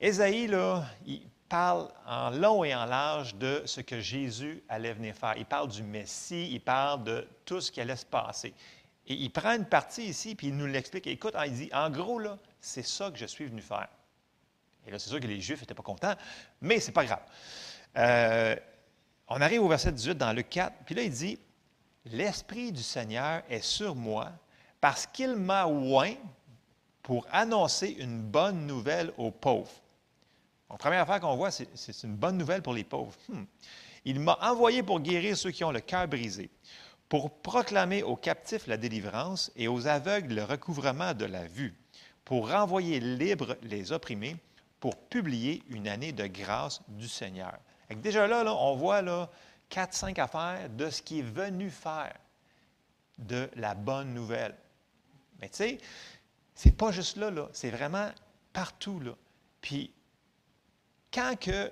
[0.00, 5.14] Ésaïe, là, il parle en long et en large de ce que Jésus allait venir
[5.14, 5.34] faire.
[5.36, 8.52] Il parle du Messie, il parle de tout ce qui allait se passer.
[9.06, 11.06] Et il prend une partie ici, puis il nous l'explique.
[11.06, 13.88] Écoute, il dit, en gros, là, c'est ça que je suis venu faire.
[14.86, 16.14] Et là, c'est sûr que les Juifs n'étaient pas contents,
[16.60, 17.22] mais c'est pas grave.
[17.98, 18.56] Euh,
[19.28, 21.38] on arrive au verset 18 dans Luc 4, puis là, il dit,
[22.06, 24.32] L'Esprit du Seigneur est sur moi
[24.80, 26.14] parce qu'il m'a oint
[27.02, 29.70] pour annoncer une bonne nouvelle aux pauvres.
[30.68, 33.14] La première affaire qu'on voit, c'est une bonne nouvelle pour les pauvres.
[33.28, 33.44] Hmm.
[34.04, 36.50] Il m'a envoyé pour guérir ceux qui ont le cœur brisé,
[37.08, 41.76] pour proclamer aux captifs la délivrance et aux aveugles le recouvrement de la vue,
[42.24, 44.36] pour renvoyer libres les opprimés,
[44.80, 47.58] pour publier une année de grâce du Seigneur.
[47.96, 49.30] Déjà là, on voit là,
[49.68, 52.14] quatre, cinq affaires de ce qui est venu faire
[53.18, 54.54] de la bonne nouvelle.
[55.40, 55.78] Mais tu sais,
[56.54, 57.48] c'est pas juste là, là.
[57.52, 58.10] c'est vraiment
[58.52, 59.00] partout.
[59.00, 59.12] Là.
[59.60, 59.92] Puis,
[61.12, 61.70] quand que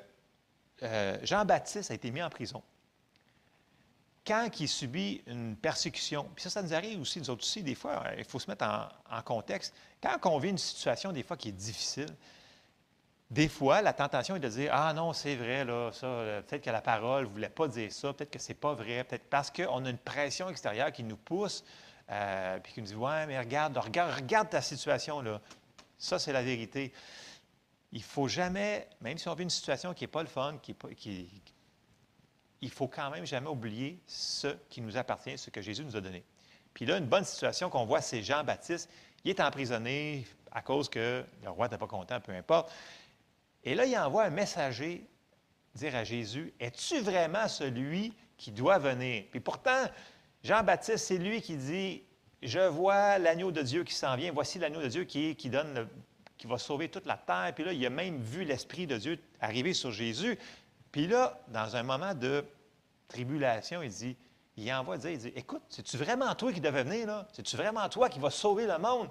[0.82, 2.62] euh, Jean-Baptiste a été mis en prison,
[4.26, 7.74] quand il subit une persécution, puis ça, ça nous arrive aussi, nous autres aussi, des
[7.74, 9.74] fois, il faut se mettre en, contexte.
[10.02, 12.08] Quand on vit une situation, des fois, qui est difficile,
[13.30, 16.64] des fois, la tentation est de dire Ah non, c'est vrai, là, ça, euh, peut-être
[16.64, 19.50] que la parole ne voulait pas dire ça, peut-être que c'est pas vrai, peut-être parce
[19.50, 21.64] qu'on a une pression extérieure qui nous pousse,
[22.10, 25.40] euh, puis qui nous dit Ouais, mais regarde, regarde, regarde ta situation, là.
[25.96, 26.92] Ça, c'est la vérité.
[27.92, 30.56] Il ne faut jamais, même si on vit une situation qui n'est pas le fun,
[30.62, 31.42] qui qui,
[32.62, 36.00] il faut quand même jamais oublier ce qui nous appartient, ce que Jésus nous a
[36.00, 36.24] donné.
[36.74, 38.90] Puis là, une bonne situation qu'on voit, c'est Jean-Baptiste.
[39.24, 42.72] Il est emprisonné à cause que le roi n'était pas content, peu importe.
[43.64, 45.06] Et là, il envoie un messager
[45.74, 49.24] dire à Jésus, es-tu vraiment celui qui doit venir?
[49.30, 49.84] Puis pourtant,
[50.42, 52.02] Jean-Baptiste, c'est lui qui dit,
[52.42, 55.88] je vois l'agneau de Dieu qui s'en vient, voici l'agneau de Dieu qui, donne
[56.38, 57.52] qui va sauver toute la terre.
[57.54, 60.38] Puis là, il a même vu l'Esprit de Dieu arriver sur Jésus.
[60.92, 62.44] Puis là, dans un moment de
[63.08, 64.16] tribulation, il dit,
[64.56, 67.28] il envoie dire, il dit, écoute, c'est-tu vraiment toi qui devais venir, là?
[67.32, 69.08] C'est-tu vraiment toi qui vas sauver le monde?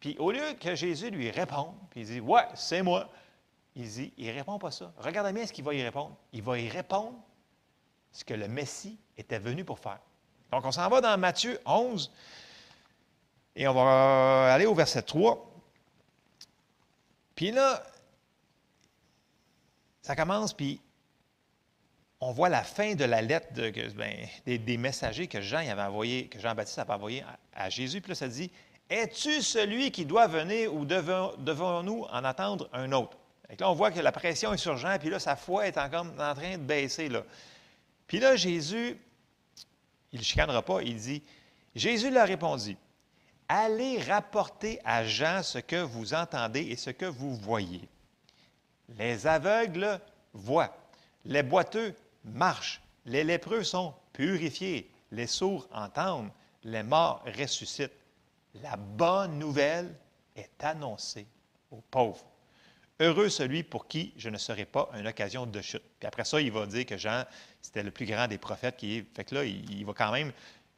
[0.00, 3.08] Puis au lieu que Jésus lui réponde, puis il dit, ouais, c'est moi.
[3.74, 4.92] Il dit, il répond pas ça.
[4.98, 6.16] Regardez bien ce qu'il va y répondre.
[6.32, 7.18] Il va y répondre
[8.12, 10.00] ce que le Messie était venu pour faire.
[10.52, 12.10] Donc, on s'en va dans Matthieu 11
[13.54, 15.44] et on va aller au verset 3.
[17.34, 17.82] Puis là,
[20.02, 20.80] ça commence, puis
[22.20, 23.48] on voit la fin de la lettre
[23.94, 24.14] ben,
[24.44, 28.00] des, messagers que Jean avait envoyé, que Jean-Baptiste avait envoyé à, Jésus.
[28.00, 28.50] Puis là, ça dit
[28.90, 33.16] Es-tu celui qui doit venir ou devons- devons-nous en attendre un autre?
[33.48, 35.78] Que Là, on voit que la pression est sur Jean, puis là, sa foi est
[35.78, 37.08] encore en train de baisser.
[37.08, 37.22] Là.
[38.06, 38.98] Puis là, Jésus,
[40.12, 41.22] il ne chicanera pas, il dit
[41.74, 42.76] Jésus leur répondit
[43.48, 47.88] Allez rapporter à Jean ce que vous entendez et ce que vous voyez.
[48.98, 50.00] Les aveugles
[50.32, 50.76] voient,
[51.24, 51.94] les boiteux
[52.34, 56.30] marchent, les lépreux sont purifiés, les sourds entendent,
[56.64, 57.92] les morts ressuscitent.
[58.62, 59.94] La bonne nouvelle
[60.36, 61.26] est annoncée
[61.70, 62.24] aux pauvres.
[63.00, 65.82] Heureux celui pour qui je ne serai pas une occasion de chute.
[66.00, 67.24] Puis après ça, il va dire que Jean,
[67.62, 69.06] c'était le plus grand des prophètes qui est.
[69.14, 70.32] Fait que là, il, va quand même.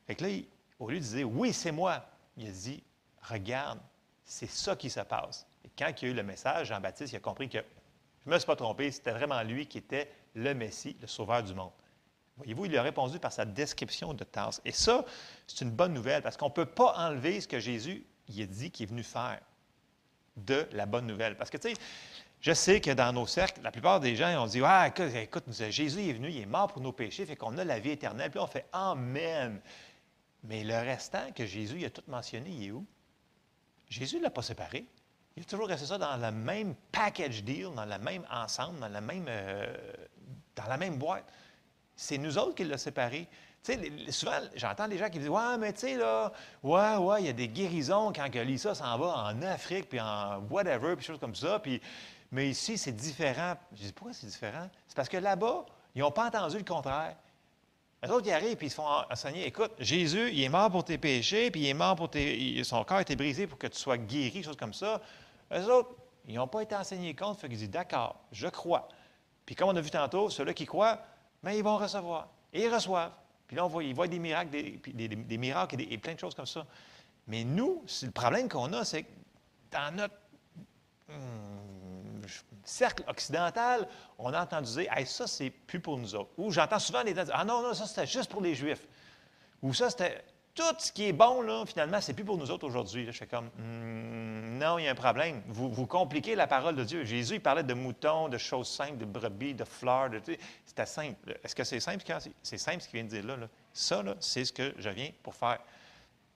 [0.06, 0.30] Fait que là,
[0.78, 2.04] au lieu de dire oui, c'est moi,
[2.36, 2.82] il dit
[3.22, 3.78] regarde,
[4.24, 5.46] c'est ça qui se passe.
[5.64, 8.34] Et quand il y a eu le message, Jean-Baptiste, il a compris que je ne
[8.34, 11.72] me suis pas trompé, c'était vraiment lui qui était le Messie, le sauveur du monde.
[12.36, 14.56] Voyez-vous, il a répondu par sa description de tâche.
[14.64, 15.04] Et ça,
[15.46, 18.46] c'est une bonne nouvelle parce qu'on ne peut pas enlever ce que Jésus il a
[18.46, 19.40] dit qu'il est venu faire
[20.36, 21.36] de la bonne nouvelle.
[21.36, 21.74] Parce que, tu sais,
[22.40, 25.44] je sais que dans nos cercles, la plupart des gens ont dit Ah, écoute, écoute,
[25.70, 28.30] Jésus est venu, il est mort pour nos péchés, fait qu'on a la vie éternelle.
[28.30, 29.60] Puis on fait Amen.
[30.44, 32.86] Mais le restant que Jésus a tout mentionné, il est où?
[33.88, 34.86] Jésus ne l'a pas séparé.
[35.36, 38.88] Il a toujours resté ça dans le même package deal, dans le même ensemble, dans
[38.88, 39.76] le même euh,
[40.56, 41.24] dans la même boîte.
[41.96, 43.28] C'est nous autres qui l'a séparé.
[43.62, 46.32] Tu sais, souvent, j'entends des gens qui disent Ouais, mais tu sais, là,
[46.62, 50.00] ouais, ouais, il y a des guérisons quand que Lisa s'en va en Afrique, puis
[50.00, 51.58] en whatever, puis choses comme ça.
[51.58, 51.80] Puis,
[52.32, 53.54] mais ici, c'est différent.
[53.72, 54.68] Je dis Pourquoi c'est différent?
[54.88, 57.16] C'est parce que là-bas, ils n'ont pas entendu le contraire.
[58.02, 60.84] Les autres, ils arrivent et ils se font enseigner Écoute, Jésus, il est mort pour
[60.84, 62.64] tes péchés, puis il est mort pour tes.
[62.64, 65.02] son corps a été brisé pour que tu sois guéri, choses comme ça.
[65.50, 65.94] Les autres,
[66.26, 68.88] ils n'ont pas été enseignés contre, fait qu'ils disent D'accord, je crois.
[69.50, 71.02] Puis comme on a vu tantôt, ceux-là qui croient,
[71.42, 72.28] mais ils vont recevoir.
[72.52, 73.10] Et ils reçoivent.
[73.48, 76.46] Puis là, on voit, ils voient des miracles, des, miracles et, plein de choses comme
[76.46, 76.64] ça.
[77.26, 79.08] Mais nous, le problème qu'on a, c'est que
[79.72, 80.14] dans notre
[81.08, 82.22] hum,
[82.62, 83.88] cercle occidental,
[84.20, 86.30] on a entendu dire Hey, ça, c'est plus pour nous autres.
[86.38, 88.86] Ou j'entends souvent les gens dire Ah non, non, ça, c'était juste pour les Juifs.
[89.62, 90.22] Ou ça, c'était.
[90.54, 93.06] Tout ce qui est bon, là, finalement, c'est plus pour nous autres aujourd'hui.
[93.06, 94.09] Je fais comme, Hum,
[94.60, 95.42] non, il y a un problème.
[95.48, 97.04] Vous, vous compliquez la parole de Dieu.
[97.04, 100.10] Jésus, il parlait de moutons, de choses simples, de brebis, de fleurs.
[100.10, 100.20] De,
[100.66, 101.38] c'était simple.
[101.42, 102.04] Est-ce que c'est simple?
[102.42, 103.46] c'est- simple ce qu'il vient de dire là.
[103.72, 105.58] Ça, c'est ce que je viens pour faire.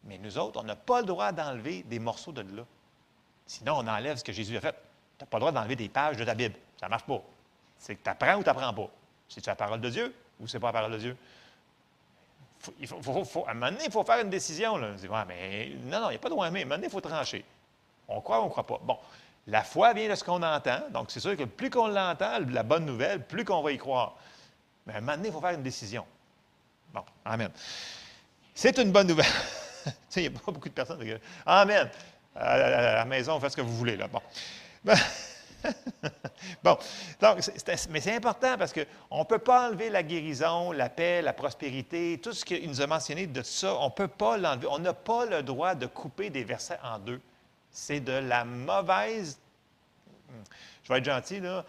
[0.05, 2.65] Mais nous autres, on n'a pas le droit d'enlever des morceaux de là.
[3.47, 4.75] Sinon, on enlève ce que Jésus a fait.
[5.19, 6.55] Tu n'as pas le droit d'enlever des pages de ta Bible.
[6.81, 7.23] Ça ne marche pas.
[7.79, 8.89] C'est que tu apprends ou tu n'apprends pas.
[9.29, 11.17] C'est-tu la parole de Dieu ou c'est pas la parole de Dieu?
[12.67, 14.79] À un moment donné, il faut faire une décision.
[14.95, 16.47] Dit, mais non, non, il n'y a pas de droit.
[16.47, 17.45] À un moment donné, il faut trancher.
[18.09, 18.81] On croit ou on ne croit pas?
[18.83, 18.99] Bon,
[19.47, 20.81] la foi vient de ce qu'on entend.
[20.91, 24.17] Donc, c'est sûr que plus qu'on l'entend, la bonne nouvelle, plus qu'on va y croire.
[24.87, 26.05] Mais à un moment donné, il faut faire une décision.
[26.93, 27.51] Bon, Amen.
[28.55, 29.27] C'est une bonne nouvelle.
[30.17, 31.01] il n'y a pas beaucoup de personnes.
[31.01, 31.13] qui
[31.45, 31.91] Amen.
[32.37, 33.97] À la, maison, faites ce que vous voulez.
[33.97, 34.09] Là.
[34.09, 34.21] Bon.
[36.63, 36.77] Bon,
[37.23, 37.39] donc,
[37.89, 42.21] mais c'est important parce qu'on ne peut pas enlever la guérison, la paix, la prospérité,
[42.23, 44.67] tout ce qu'il nous a mentionné de ça, on ne peut pas l'enlever.
[44.71, 47.21] On n'a pas le droit de couper des versets en deux.
[47.75, 49.37] C'est de la mauvaise.
[50.85, 51.65] Je vais être gentil, là.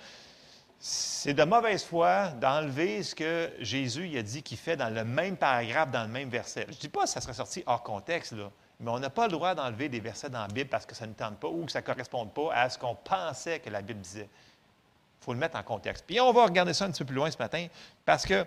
[0.78, 5.36] C'est de mauvaise foi d'enlever ce que Jésus a dit qu'il fait dans le même
[5.36, 6.68] paragraphe, dans le même verset.
[6.70, 8.36] Je ne dis pas que ça serait sorti hors contexte,
[8.80, 11.08] mais on n'a pas le droit d'enlever des versets dans la Bible parce que ça
[11.08, 13.82] ne tente pas ou que ça ne corresponde pas à ce qu'on pensait que la
[13.82, 14.30] Bible disait.
[15.22, 16.06] Il faut le mettre en contexte.
[16.06, 17.66] Puis on va regarder ça un petit peu plus loin ce matin
[18.06, 18.46] parce que,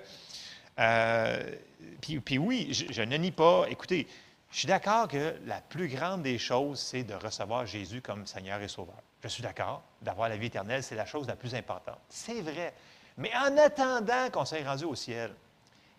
[0.79, 1.57] euh,
[2.01, 4.07] puis, oui, je ne nie pas, écoutez,
[4.51, 8.61] je suis d'accord que la plus grande des choses, c'est de recevoir Jésus comme Seigneur
[8.63, 8.97] et Sauveur.
[9.23, 11.99] Je suis d'accord, d'avoir la vie éternelle, c'est la chose la plus importante.
[12.09, 12.73] C'est vrai.
[13.17, 15.35] Mais en attendant qu'on soit rendu au ciel,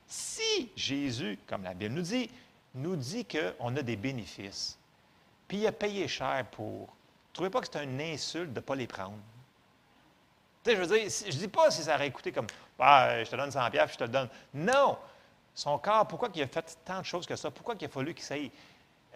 [0.07, 2.29] si Jésus, comme la Bible nous dit,
[2.73, 4.77] nous dit qu'on a des bénéfices,
[5.47, 8.65] puis il a payé cher pour, ne trouvez pas que c'est une insulte de ne
[8.65, 9.17] pas les prendre?
[10.63, 12.47] Tu sais, je ne dis pas si ça aurait écouté comme
[12.79, 14.29] Ah, je te donne 100 piastres, je te le donne.
[14.53, 14.97] Non!
[15.59, 17.51] Son corps, pourquoi il a fait tant de choses que ça?
[17.51, 18.49] Pourquoi il a fallu qu'il s'aille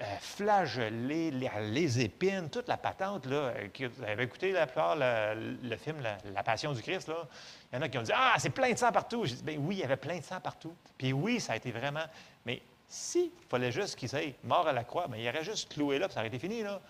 [0.01, 5.77] euh, flageller les, épines, toute la patente, là, euh, vous avez écouté la plupart le,
[5.77, 7.29] film la, Passion du Christ, là?
[7.71, 9.23] Il y en a qui ont dit Ah, c'est plein de sang partout.
[9.23, 10.75] J'ai dit Ben oui, il y avait plein de sang partout.
[10.97, 12.03] Puis oui, ça a été vraiment.
[12.45, 15.97] Mais s'il fallait juste qu'il s'aille mort à la croix, ben, il aurait juste cloué
[15.97, 16.81] là, puis ça aurait été fini, là.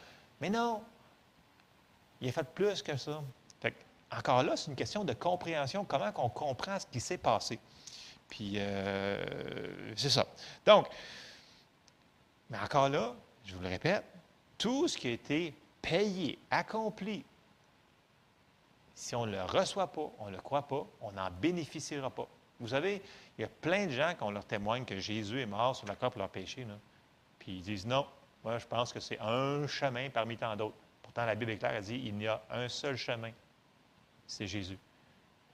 [0.42, 0.82] Mais non!
[2.22, 3.22] Il a fait plus que ça.
[3.62, 7.20] Fait que, encore là, c'est une question de compréhension, comment on comprend ce qui s'est
[7.20, 7.60] passé.
[8.34, 10.26] Puis, euh, c'est ça.
[10.66, 10.88] Donc,
[12.50, 13.14] mais encore là,
[13.46, 14.04] je vous le répète,
[14.58, 15.54] tout ce qui a été
[15.84, 17.24] payé, accompli,
[18.96, 22.28] si on ne le reçoit pas, on ne le croit pas, on n'en bénéficiera pas.
[22.60, 23.04] Vous savez,
[23.38, 25.88] il y a plein de gens qui on leur témoigne que Jésus est mort sur
[25.88, 26.66] la croix pour leurs péchés.
[26.66, 26.80] là.
[27.38, 28.08] Puis ils disent non,
[28.44, 30.78] moi je pense que c'est un chemin parmi tant d'autres.
[31.04, 33.32] Pourtant, la Bible est claire, elle dit il n'y a un seul chemin,
[34.26, 34.80] c'est Jésus.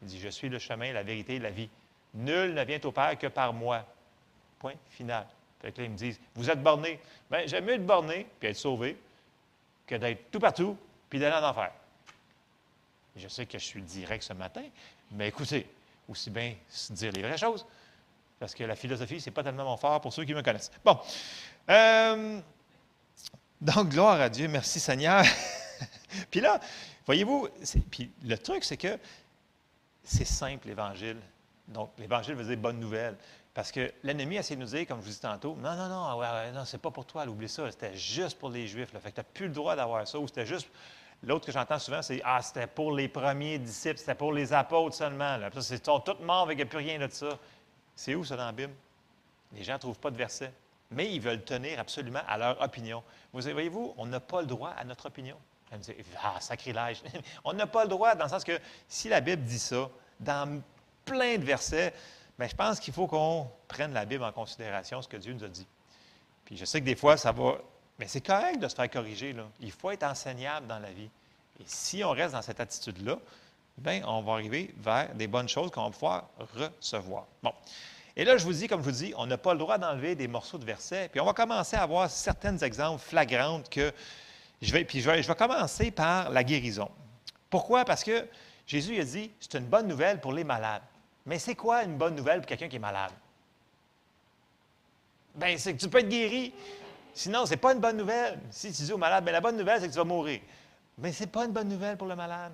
[0.02, 1.70] Il dit Je suis le chemin, la vérité et la vie.
[2.14, 3.86] Nul ne vient au Père que par moi.
[4.60, 5.26] Point final.
[5.62, 7.00] Fait que là, ils me disent Vous êtes borné.
[7.30, 8.98] Bien, j'aime mieux être borné puis être sauvé
[9.86, 10.78] que d'être tout partout
[11.10, 11.72] puis d'aller en enfer.
[13.16, 14.64] Je sais que je suis direct ce matin,
[15.12, 15.68] mais écoutez,
[16.08, 17.66] aussi bien se dire les vraies choses,
[18.40, 20.72] parce que la philosophie, c'est pas tellement mon fort pour ceux qui me connaissent.
[20.86, 20.98] Bon.
[21.70, 22.40] Euh,
[23.60, 24.48] donc, gloire à Dieu.
[24.48, 25.26] Merci Seigneur.
[26.32, 26.60] puis là,
[27.06, 27.50] voyez-vous,
[27.92, 28.98] puis le truc, c'est que
[30.04, 31.18] c'est simple, l'Évangile.
[31.70, 33.16] Donc, l'Évangile veut dire bonne nouvelle.
[33.54, 36.18] Parce que l'ennemi essaie de nous dire, comme je vous dis tantôt, non, non, non,
[36.18, 38.94] ouais, non, c'est pas pour toi, oublie ça, c'était juste pour les Juifs.
[38.94, 39.00] Là.
[39.00, 40.70] Fait que tu n'as plus le droit d'avoir ça, ou c'était juste.
[41.22, 44.96] L'autre que j'entends souvent, c'est Ah, c'était pour les premiers disciples, c'était pour les apôtres
[44.96, 45.36] seulement.
[45.38, 45.50] Là.
[45.50, 47.38] Puis ça, ils sont tous morts, il n'y a plus rien de ça.
[47.96, 48.74] C'est où ça dans la Bible?
[49.52, 50.54] Les gens ne trouvent pas de verset.
[50.92, 53.04] Mais ils veulent tenir absolument à leur opinion.
[53.34, 55.36] Vous voyez-vous, on n'a pas le droit à notre opinion.
[55.72, 55.94] Elle me dit,
[56.24, 57.04] ah, sacrilège.
[57.44, 58.58] on n'a pas le droit, dans le sens que
[58.88, 59.90] si la Bible dit ça,
[60.20, 60.62] dans
[61.06, 61.94] plein de versets,
[62.38, 65.44] bien, je pense qu'il faut qu'on prenne la Bible en considération, ce que Dieu nous
[65.44, 65.68] a dit.
[66.46, 67.58] Puis je sais que des fois, ça va.
[68.00, 69.34] Mais c'est correct de se faire corriger.
[69.34, 69.44] Là.
[69.60, 71.10] Il faut être enseignable dans la vie.
[71.60, 73.20] Et si on reste dans cette attitude-là,
[73.78, 77.28] bien, on va arriver vers des bonnes choses qu'on va pouvoir recevoir.
[77.44, 77.54] Bon.
[78.16, 80.16] Et là, je vous dis, comme je vous dis, on n'a pas le droit d'enlever
[80.16, 81.10] des morceaux de versets.
[81.10, 83.94] Puis on va commencer à voir certains exemples flagrants que
[84.62, 84.86] je vais.
[84.86, 86.90] Puis je vais, je vais commencer par la guérison.
[87.50, 87.86] Pourquoi?
[87.86, 88.26] Parce que
[88.70, 90.84] Jésus a dit, c'est une bonne nouvelle pour les malades.
[91.26, 93.12] Mais c'est quoi une bonne nouvelle pour quelqu'un qui est malade?
[95.34, 96.54] Bien, c'est que tu peux être guéri.
[97.16, 98.40] Sinon, ce n'est pas une bonne nouvelle.
[98.52, 100.40] Si tu dis au malade, bien, la bonne nouvelle, c'est que tu vas mourir.
[101.00, 102.54] Mais ce n'est pas une bonne nouvelle pour le malade.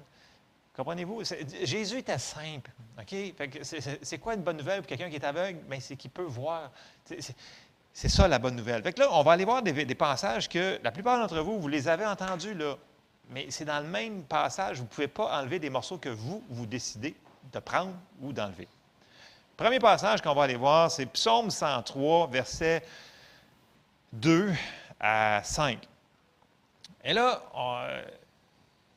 [0.78, 1.22] Comprenez-vous?
[1.64, 2.72] Jésus était simple.
[2.98, 3.14] OK?
[3.62, 5.60] C'est- quoi une bonne nouvelle pour quelqu'un qui est aveugle?
[5.68, 6.72] Bien, c'est qu'il peut voir.
[7.92, 8.82] C'est ça la bonne nouvelle.
[8.84, 11.60] Fait que là, on va aller voir des, des passages que la plupart d'entre vous,
[11.60, 12.78] vous les avez entendus là.
[13.30, 16.44] Mais c'est dans le même passage, vous ne pouvez pas enlever des morceaux que vous,
[16.50, 17.16] vous décidez
[17.52, 18.68] de prendre ou d'enlever.
[19.58, 22.84] Premier passage qu'on va aller voir, c'est Psaume 103, versets
[24.14, 24.52] 2
[25.00, 25.80] à 5.
[27.04, 28.04] Et là, euh,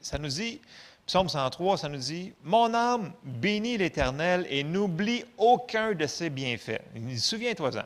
[0.00, 0.60] ça nous dit,
[1.06, 6.82] Psaume 103, ça nous dit, Mon âme bénit l'Éternel et n'oublie aucun de ses bienfaits.
[6.94, 7.84] Il Souviens-toi-en.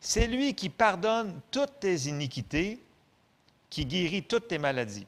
[0.00, 2.82] C'est lui qui pardonne toutes tes iniquités,
[3.68, 5.06] qui guérit toutes tes maladies.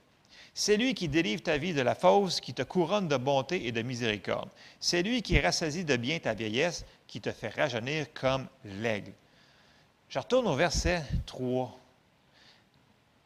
[0.55, 3.73] C'est lui qui délivre ta vie de la fausse, qui te couronne de bonté et
[3.73, 4.51] de miséricorde.
[4.81, 9.13] C'est lui qui rassasie de bien ta vieillesse, qui te fait rajeunir comme l'aigle.
[10.09, 11.79] Je retourne au verset 3.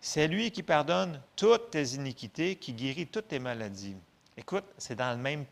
[0.01, 3.97] C'est lui qui pardonne toutes tes iniquités, qui guérit toutes tes maladies.
[4.37, 5.45] Écoute, c'est dans le même,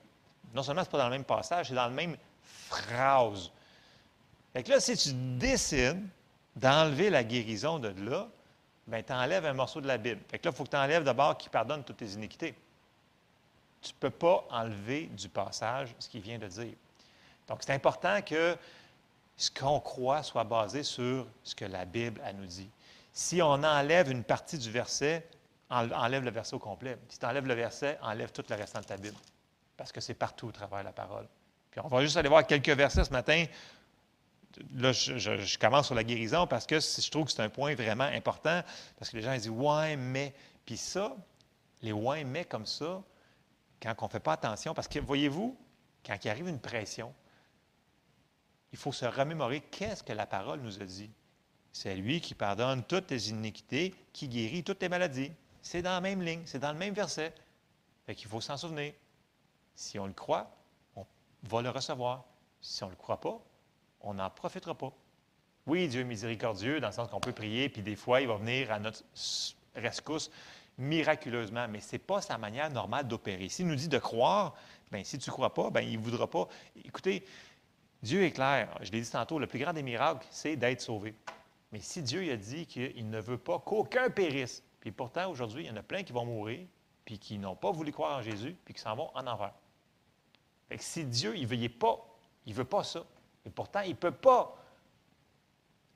[0.54, 2.16] non seulement c'est pas dans le même passage, c'est dans le même
[2.68, 3.50] phrase.
[4.52, 6.06] Fait que là, si tu décides
[6.54, 8.28] d'enlever la guérison de là,
[8.86, 10.20] bien, tu enlèves un morceau de la Bible.
[10.28, 12.54] Fait que là, il faut que tu enlèves d'abord qui pardonne toutes tes iniquités.
[13.80, 16.74] Tu ne peux pas enlever du passage ce qu'il vient de dire.
[17.48, 18.56] Donc, c'est important que
[19.36, 22.70] ce qu'on croit soit basé sur ce que la Bible elle nous dit.
[23.12, 25.26] Si on enlève une partie du verset,
[25.70, 26.96] en- enlève le verset au complet.
[27.08, 29.16] Si tu enlèves le verset, enlève tout le restant de ta Bible.
[29.76, 31.26] Parce que c'est partout au travers de la parole.
[31.70, 33.44] Puis on va juste aller voir quelques versets ce matin.
[34.74, 38.04] Là, je, commence sur la guérison parce que je trouve que c'est un point vraiment
[38.04, 38.62] important.
[38.98, 40.34] Parce que les gens disent Ouais, mais.
[40.64, 41.16] Puis ça,
[41.82, 43.02] les ouais, mais comme ça,
[43.82, 45.56] quand on ne fait pas attention, parce que voyez-vous,
[46.04, 47.12] quand il arrive une pression,
[48.72, 51.10] il faut se remémorer qu'est-ce que la parole nous a dit.
[51.72, 55.32] C'est lui qui pardonne toutes tes iniquités, qui guérit toutes tes maladies.
[55.60, 57.34] C'est dans la même ligne, c'est dans le même verset.
[58.06, 58.92] Fait qu'il faut s'en souvenir.
[59.74, 60.50] Si on le croit,
[60.96, 61.04] on
[61.42, 62.24] va le recevoir.
[62.60, 63.40] Si on ne le croit pas,
[64.04, 64.92] on n'en profitera pas.
[65.66, 68.36] Oui, Dieu est miséricordieux, dans le sens qu'on peut prier, puis des fois, il va
[68.36, 69.02] venir à notre
[69.74, 70.30] rescousse
[70.76, 73.48] miraculeusement, mais ce n'est pas sa manière normale d'opérer.
[73.48, 74.54] S'il nous dit de croire,
[74.90, 76.48] bien, si tu ne crois pas, bien, il ne voudra pas.
[76.84, 77.24] Écoutez,
[78.02, 78.76] Dieu est clair.
[78.82, 81.14] Je l'ai dit tantôt, le plus grand des miracles, c'est d'être sauvé.
[81.72, 85.68] Mais si Dieu a dit qu'il ne veut pas qu'aucun périsse, puis pourtant, aujourd'hui, il
[85.68, 86.66] y en a plein qui vont mourir,
[87.04, 89.52] puis qui n'ont pas voulu croire en Jésus, puis qui s'en vont en enfer.
[90.68, 92.06] Fait que si Dieu, il ne veut pas,
[92.46, 93.04] il veut pas ça.
[93.46, 94.56] Et pourtant, il ne peut pas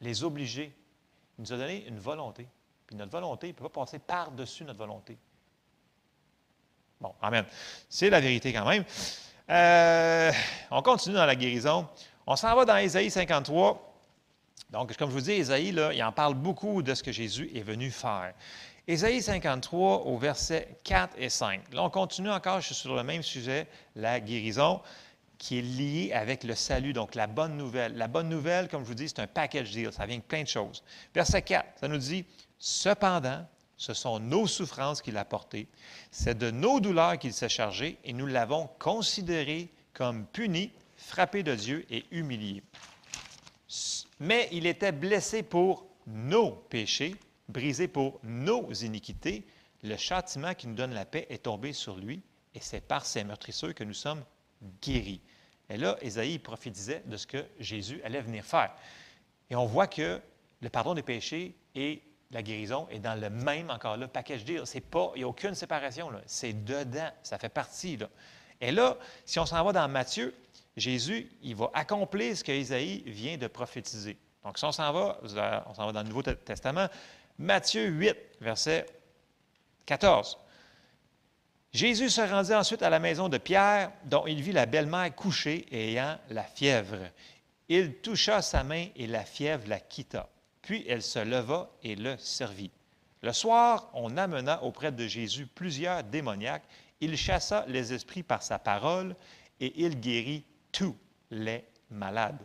[0.01, 0.75] les obliger.
[1.39, 2.47] Il nous a donné une volonté.
[2.87, 5.19] Puis notre volonté, il ne peut pas passer par-dessus notre volonté.
[7.01, 7.45] Bon, Amen.
[7.89, 8.85] C'est la vérité quand même.
[9.51, 10.33] Euh,
[10.71, 11.89] on continue dans la guérison.
[12.27, 13.85] On s'en va dans Ésaïe 53.
[14.71, 17.51] Donc, comme je vous dis, Ésaïe, là, il en parle beaucoup de ce que Jésus
[17.55, 18.35] est venu faire.
[18.87, 21.73] Ésaïe 53 au verset 4 et 5.
[21.73, 24.81] Là, on continue encore, sur le même sujet, la guérison,
[25.39, 27.97] qui est liée avec le salut, donc la bonne nouvelle.
[27.97, 30.43] La bonne nouvelle, comme je vous dis, c'est un package deal, ça vient de plein
[30.43, 30.83] de choses.
[31.15, 32.25] Verset 4, ça nous dit,
[32.59, 35.69] Cependant, ce sont nos souffrances qu'il a portées,
[36.11, 41.55] c'est de nos douleurs qu'il s'est chargé, et nous l'avons considéré comme puni, frappé de
[41.55, 42.63] Dieu et humilié.
[44.19, 47.15] Mais il était blessé pour nos péchés,
[47.49, 49.47] brisé pour nos iniquités.
[49.85, 52.21] Le châtiment qui nous donne la paix est tombé sur lui,
[52.55, 54.25] et c'est par ses meurtrisseurs que nous sommes
[54.83, 55.21] guéris.
[55.71, 58.75] Et là, Ésaïe prophétisait de ce que Jésus allait venir faire.
[59.51, 60.21] Et on voit que
[60.61, 64.63] le pardon des péchés et la guérison est dans le même, encore là, package deal.
[64.65, 66.11] C'est pas, il n'y a aucune séparation.
[66.27, 67.11] C'est dedans.
[67.23, 67.97] Ça fait partie.
[67.97, 68.09] Là.
[68.61, 70.35] Et là, si on s'en va dans Matthieu,
[70.77, 74.17] Jésus, il va accomplir ce que Isaïe vient de prophétiser.
[74.45, 75.21] Donc, si on s'en va,
[75.67, 76.89] on s'en va dans le Nouveau Testament,
[77.39, 78.87] Matthieu 8, verset
[79.87, 80.39] 14.
[81.79, 85.65] Jésus se rendit ensuite à la maison de Pierre, dont il vit la belle-mère couchée
[85.71, 86.99] et ayant la fièvre.
[87.69, 90.29] Il toucha sa main et la fièvre la quitta.
[90.61, 92.73] Puis elle se leva et le servit.
[93.23, 96.67] Le soir, on amena auprès de Jésus plusieurs démoniaques.
[97.01, 99.15] Il chassa les esprits par sa parole
[99.61, 100.97] et il guérit tous
[101.31, 102.45] les malades,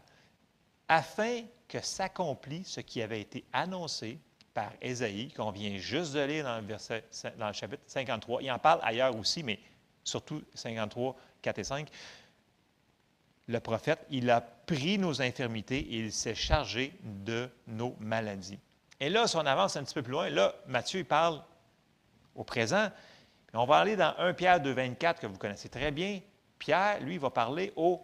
[0.88, 4.20] afin que s'accomplisse ce qui avait été annoncé
[4.54, 8.42] par Ésaïe, qu'on vient juste de lire dans le, dans le chapitre 53.
[8.42, 9.60] Il en parle ailleurs aussi, mais
[10.04, 11.90] surtout 53, 4 et 5,
[13.48, 18.60] le prophète, il a pris nos infirmités et il s'est chargé de nos maladies.
[19.00, 21.42] Et là, si on avance un petit peu plus loin, là, Matthieu il parle
[22.36, 22.90] au présent.
[23.54, 26.22] On va aller dans 1 Pierre 2, 24, que vous connaissez très bien.
[26.58, 28.02] Pierre, lui, va parler au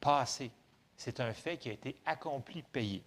[0.00, 0.50] passé.
[0.96, 3.02] C'est un fait qui a été accompli, payé.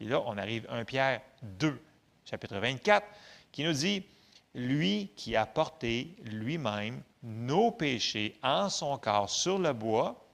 [0.00, 1.78] Puis là, on arrive à 1 Pierre 2,
[2.24, 3.06] chapitre 24,
[3.52, 4.02] qui nous dit,
[4.54, 10.26] lui qui a porté lui-même nos péchés en son corps sur le bois,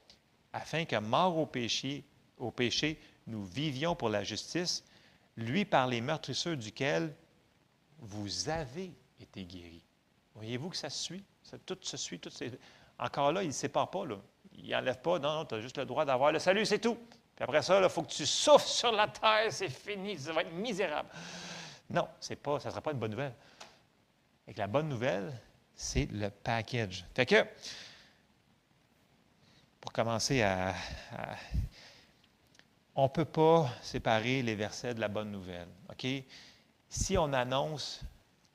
[0.52, 2.04] afin que, mort au péché,
[2.38, 2.96] au péché,
[3.26, 4.84] nous vivions pour la justice,
[5.36, 7.12] lui par les meurtrisseurs duquel
[7.98, 9.82] vous avez été guéris.
[10.36, 11.24] Voyez-vous que ça se suit?
[11.42, 12.20] Ça- tout se suit.
[12.20, 12.44] Tout se-
[13.00, 14.04] Encore là, il ne sépare pas.
[14.52, 15.18] Il n'enlève pas.
[15.18, 16.96] Non, non, tu as juste le droit d'avoir le salut, c'est tout.
[17.36, 20.40] Puis après ça, il faut que tu souffles sur la terre, c'est fini, ça va
[20.40, 21.10] être misérable.
[21.90, 23.34] Non, c'est pas, ça ne sera pas une bonne nouvelle.
[24.48, 25.38] Et que la bonne nouvelle,
[25.74, 27.04] c'est le package.
[27.14, 27.44] Fait que,
[29.80, 30.74] pour commencer à.
[32.94, 35.68] on ne peut pas séparer les versets de la bonne nouvelle.
[35.90, 36.06] OK?
[36.88, 38.00] Si on annonce,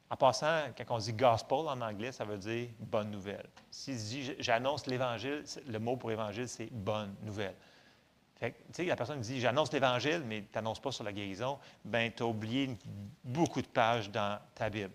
[0.09, 3.47] en passant, quand on dit gospel en anglais, ça veut dire bonne nouvelle.
[3.69, 7.55] Si j'annonce l'évangile, le mot pour évangile, c'est bonne nouvelle.
[8.41, 12.23] Fait la personne dit j'annonce l'évangile, mais tu n'annonces pas sur la guérison, ben tu
[12.23, 12.75] as oublié
[13.23, 14.89] beaucoup de pages dans ta Bible.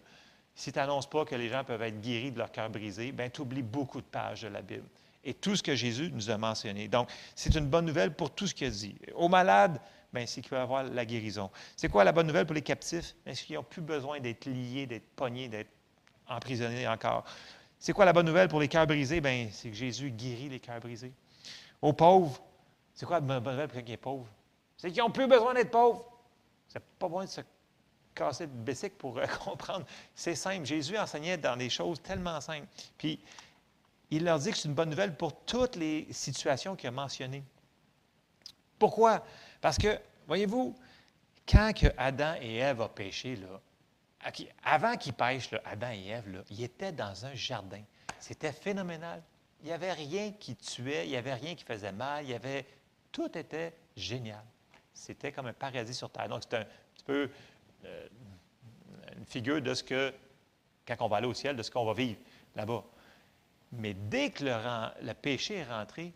[0.53, 3.31] Si tu n'annonces pas que les gens peuvent être guéris de leur cœur brisé, ben
[3.31, 4.89] tu oublies beaucoup de pages de la Bible.
[5.23, 6.89] Et tout ce que Jésus nous a mentionné.
[6.89, 8.97] Donc, c'est une bonne nouvelle pour tout ce qu'il a dit.
[9.15, 9.81] Aux malades,
[10.13, 11.51] ben, c'est qu'il va avoir la guérison.
[11.77, 13.15] C'est quoi la bonne nouvelle pour les captifs?
[13.25, 15.71] Ben, c'est qu'ils n'ont plus besoin d'être liés, d'être pognés, d'être
[16.29, 17.25] emprisonnés encore.
[17.79, 19.21] C'est quoi la bonne nouvelle pour les cœurs brisés?
[19.21, 21.13] Ben, c'est que Jésus guérit les cœurs brisés.
[21.83, 22.41] Aux pauvres,
[22.97, 24.27] c'est quoi la bonne nouvelle pour quelqu'un qui est pauvre?
[24.79, 26.05] C'est qu'ils n'ont plus besoin d'être pauvres.
[26.67, 27.43] C'est pas besoin de se
[28.15, 29.87] casser de bessic pour euh, comprendre.
[30.15, 30.65] C'est simple.
[30.65, 32.67] Jésus enseignait dans des choses tellement simples.
[32.97, 33.21] Puis,
[34.11, 37.45] il leur dit que c'est une bonne nouvelle pour toutes les situations qu'il a mentionnées.
[38.79, 39.25] Pourquoi?
[39.61, 40.75] Parce que, voyez-vous,
[41.47, 43.61] quand que Adam et Ève ont péché, là,
[44.65, 47.83] avant qu'ils pêchent, là, Adam et Ève, là, ils étaient dans un jardin.
[48.19, 49.23] C'était phénoménal.
[49.61, 52.35] Il n'y avait rien qui tuait, il n'y avait rien qui faisait mal, il y
[52.35, 52.67] avait...
[53.17, 54.45] Tout était génial.
[54.93, 56.29] C'était comme un paradis sur Terre.
[56.29, 57.31] Donc, c'est un petit peu
[57.87, 58.09] euh,
[59.17, 60.13] une figure de ce que,
[60.87, 62.19] quand on va aller au ciel, de ce qu'on va vivre
[62.55, 62.85] là-bas.
[63.73, 66.13] Mais dès que le, péché est rentré,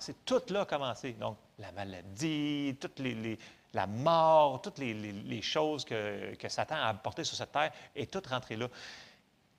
[0.00, 1.12] c'est tout là commencé.
[1.12, 3.38] Donc, la maladie, toutes les, les-
[3.72, 8.28] la mort, toutes les, choses que, que Satan a apportées sur cette terre, est tout
[8.28, 8.68] rentré là.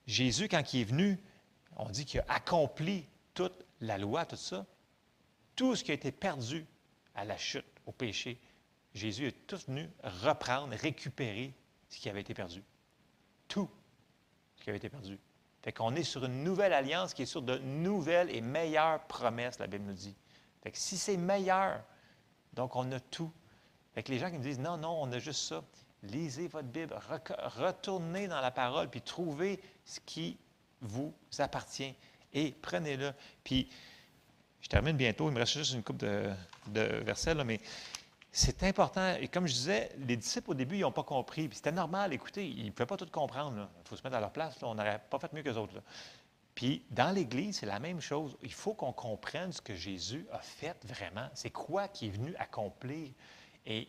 [0.06, 1.18] Jésus, quand il est venu,
[1.78, 4.66] on dit qu'il a accompli toute la loi, tout ça.
[5.58, 6.66] Tout ce qui a été perdu
[7.16, 8.40] à la chute, au péché,
[8.94, 11.54] Jésus est tout venu reprendre, récupérer
[11.90, 12.64] ce qui avait été perdu.
[13.48, 13.70] Tout
[14.56, 15.20] ce qui avait été perdu.
[15.64, 19.60] Fait qu'on est sur une nouvelle alliance qui est sur de nouvelles et meilleures promesses,
[19.60, 20.16] la Bible nous dit.
[20.62, 21.84] Fait que si c'est meilleur,
[22.54, 23.32] donc on a tout.
[23.94, 25.64] Fait que les gens qui me disent non, non, on a juste ça.
[26.04, 26.96] Lisez votre Bible,
[27.58, 30.38] retournez dans la parole, puis trouvez ce qui
[30.82, 31.96] vous appartient
[32.34, 33.12] et prenez-le.
[33.44, 33.68] Puis,
[34.62, 36.30] je termine bientôt, il me reste juste une coupe de,
[36.68, 37.60] de versets, là, mais
[38.32, 39.16] c'est important.
[39.20, 41.48] Et comme je disais, les disciples au début, ils n'ont pas compris.
[41.48, 43.68] Puis c'était normal, écoutez, ils ne pouvaient pas tout comprendre.
[43.84, 44.56] Il faut se mettre à leur place.
[44.62, 45.74] On n'aurait pas fait mieux que les autres.
[46.54, 48.38] Puis dans l'Église, c'est la même chose.
[48.44, 51.28] Il faut qu'on comprenne ce que Jésus a fait vraiment.
[51.34, 53.10] C'est quoi qui est venu accomplir.
[53.66, 53.88] Et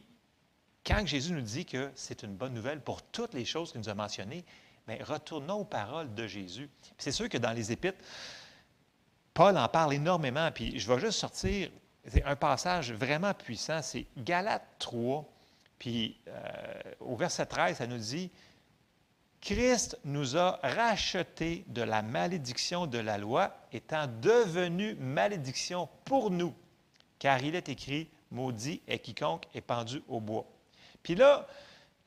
[0.84, 3.88] quand Jésus nous dit que c'est une bonne nouvelle pour toutes les choses qu'il nous
[3.90, 4.44] a mentionnées,
[4.86, 6.70] bien, retournons aux paroles de Jésus.
[6.96, 8.02] C'est sûr que dans les Épîtres,
[9.38, 10.50] Paul en parle énormément.
[10.50, 11.70] Puis je vais juste sortir
[12.24, 13.82] un passage vraiment puissant.
[13.82, 15.24] C'est Galates 3,
[15.78, 16.34] puis euh,
[16.98, 18.32] au verset 13, ça nous dit
[19.40, 26.52] Christ nous a rachetés de la malédiction de la loi, étant devenu malédiction pour nous,
[27.20, 30.46] car il est écrit Maudit est quiconque est pendu au bois.
[31.00, 31.46] Puis là,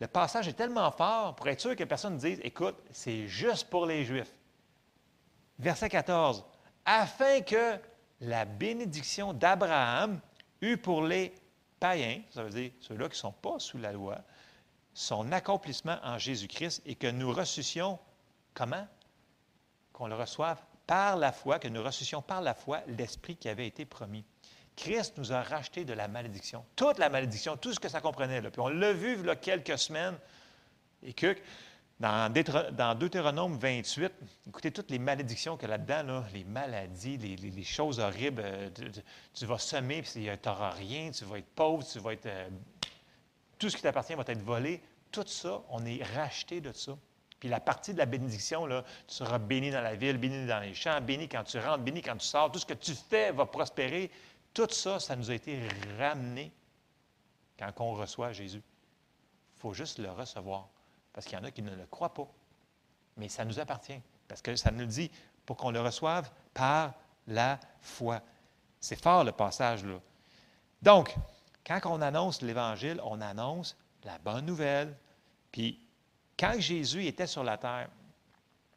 [0.01, 3.69] le passage est tellement fort pour être sûr que personne ne dise Écoute, c'est juste
[3.69, 4.33] pour les Juifs.
[5.59, 6.43] Verset 14
[6.85, 7.77] Afin que
[8.21, 10.19] la bénédiction d'Abraham
[10.61, 11.33] eut pour les
[11.79, 14.17] païens, ça veut dire ceux-là qui ne sont pas sous la loi,
[14.93, 17.99] son accomplissement en Jésus-Christ et que nous ressuscions
[18.53, 18.87] comment?
[19.93, 20.57] Qu'on le reçoive
[20.87, 24.25] par la foi, que nous ressuscions par la foi l'Esprit qui avait été promis.
[24.75, 28.41] Christ nous a racheté de la malédiction, toute la malédiction, tout ce que ça comprenait.
[28.41, 28.51] Là.
[28.51, 30.17] Puis on l'a vu il y a quelques semaines,
[31.03, 31.35] et que
[32.01, 34.11] dans, Deutéro- dans Deutéronome 28,
[34.47, 38.41] écoutez toutes les malédictions qu'il y a là-dedans, là, les maladies, les, choses horribles.
[38.43, 38.69] euh,
[39.35, 42.25] tu, vas semer, puis tu n'auras rien, tu vas être pauvre, tu vas être.
[42.25, 42.49] euh,
[43.59, 44.81] tout ce qui t'appartient va être volé.
[45.11, 46.97] Tout ça, on est racheté de ça.
[47.39, 50.59] Puis la partie de la bénédiction, là, tu seras béni dans la ville, béni dans
[50.59, 52.51] les champs, béni quand tu rentres, béni quand tu sors.
[52.51, 54.09] Tout ce que tu fais va prospérer.
[54.55, 55.59] Tout ça, ça nous a été
[55.99, 56.51] ramené
[57.59, 58.63] quand on reçoit Jésus.
[59.57, 60.67] Il faut juste le recevoir.
[61.13, 62.27] Parce qu'il y en a qui ne le croient pas.
[63.17, 64.01] Mais ça nous appartient.
[64.27, 65.11] Parce que ça nous dit
[65.45, 66.93] pour qu'on le reçoive par
[67.27, 68.21] la foi.
[68.79, 69.99] C'est fort le passage là.
[70.81, 71.15] Donc,
[71.65, 74.97] quand on annonce l'Évangile, on annonce la bonne nouvelle.
[75.51, 75.79] Puis,
[76.39, 77.89] quand Jésus était sur la terre,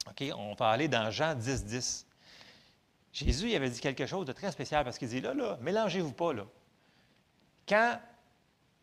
[0.09, 2.07] OK, on va aller dans Jean 10, 10.
[3.12, 6.12] Jésus il avait dit quelque chose de très spécial parce qu'il dit là, là, mélangez-vous
[6.12, 6.45] pas, là.
[7.66, 7.99] Quand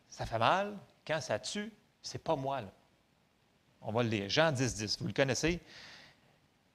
[0.08, 0.76] ça fait mal,
[1.06, 1.72] quand ça tue,
[2.02, 2.68] c'est pas moi, là.
[3.84, 4.28] On va le lire.
[4.28, 4.98] Jean 10, 10.
[5.00, 5.60] Vous le connaissez?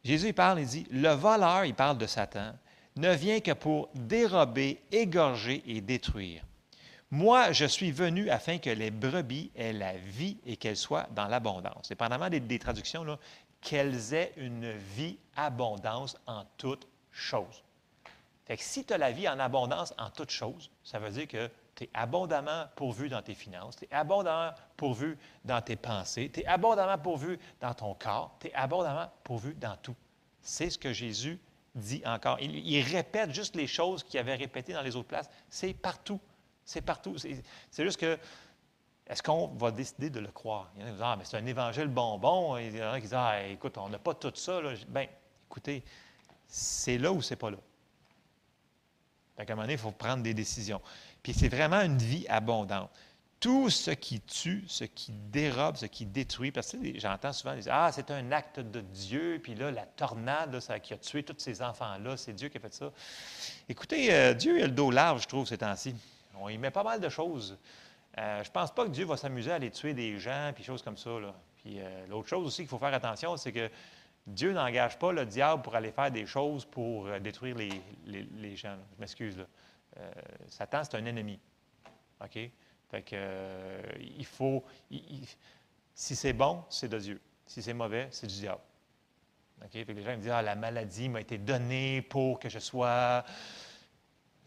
[0.03, 2.53] Jésus, il parle, il dit Le voleur, il parle de Satan,
[2.95, 6.43] ne vient que pour dérober, égorger et détruire.
[7.09, 11.27] Moi, je suis venu afin que les brebis aient la vie et qu'elles soient dans
[11.27, 11.87] l'abondance.
[11.87, 13.17] Dépendamment des, des traductions,
[13.61, 17.63] qu'elles aient une vie abondance en toutes choses.
[18.45, 21.27] Fait que si tu as la vie en abondance en toutes choses, ça veut dire
[21.27, 25.15] que tu es abondamment pourvu dans tes finances, tu es abondamment pourvu
[25.45, 29.77] dans tes pensées, tu es abondamment pourvu dans ton corps, tu es abondamment pourvu dans
[29.77, 29.95] tout.
[30.41, 31.39] C'est ce que Jésus
[31.75, 32.39] dit encore.
[32.39, 35.29] Il, répète juste les choses qu'il avait répétées dans les autres places.
[35.49, 36.19] C'est partout.
[36.65, 37.15] C'est partout.
[37.17, 38.17] C'est juste que,
[39.05, 40.71] est-ce qu'on va décider de le croire?
[40.75, 42.57] Il y en a qui disent, ah, mais c'est un évangile bonbon.
[42.57, 44.59] Il y en a qui disent, ah, écoute, on n'a pas tout ça.
[44.87, 45.05] Bien,
[45.47, 45.83] écoutez,
[46.47, 47.57] c'est là ou c'est pas là.
[49.37, 50.81] Qu'à un moment donné, il faut prendre des décisions.
[51.27, 52.89] Puis c'est vraiment une vie abondante.
[53.41, 57.73] Tout ce qui tue, ce qui dérobe, ce qui détruit, parce que j'entends souvent dire
[57.75, 61.35] Ah, c'est un acte de Dieu, puis là, la tornade ça, qui a tué tous
[61.37, 62.93] ces enfants-là, c'est Dieu qui a fait ça.
[63.67, 65.93] Écoutez, euh, Dieu il a le dos large, je trouve, ces temps-ci.
[66.39, 67.57] On y met pas mal de choses.
[68.17, 70.63] Euh, je ne pense pas que Dieu va s'amuser à aller tuer des gens, puis
[70.63, 71.09] choses comme ça.
[71.57, 73.69] Puis euh, l'autre chose aussi qu'il faut faire attention, c'est que
[74.25, 78.77] Dieu n'engage pas le diable pour aller faire des choses pour détruire les, gens.
[78.95, 79.37] Je m'excuse.
[79.37, 79.43] là.
[79.99, 80.11] Euh,
[80.47, 81.39] Satan, c'est un ennemi.
[82.21, 82.39] OK?
[82.89, 84.63] Fait que, euh, il faut.
[85.93, 87.21] si c'est bon, c'est de Dieu.
[87.45, 88.61] Si c'est mauvais, c'est du diable.
[89.63, 89.71] OK?
[89.71, 92.59] Fait que les gens me disent Ah, la maladie m'a été donnée pour que je
[92.59, 93.23] sois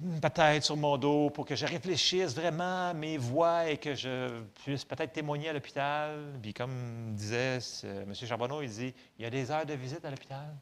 [0.01, 3.95] hmm, peut-être sur mon dos, pour que je réfléchisse vraiment à mes voix et que
[3.95, 6.39] je puisse peut-être témoigner à l'hôpital.
[6.41, 8.15] Puis comme disait M.
[8.15, 10.55] Charbonneau, il dit il y a des heures de visite à l'hôpital.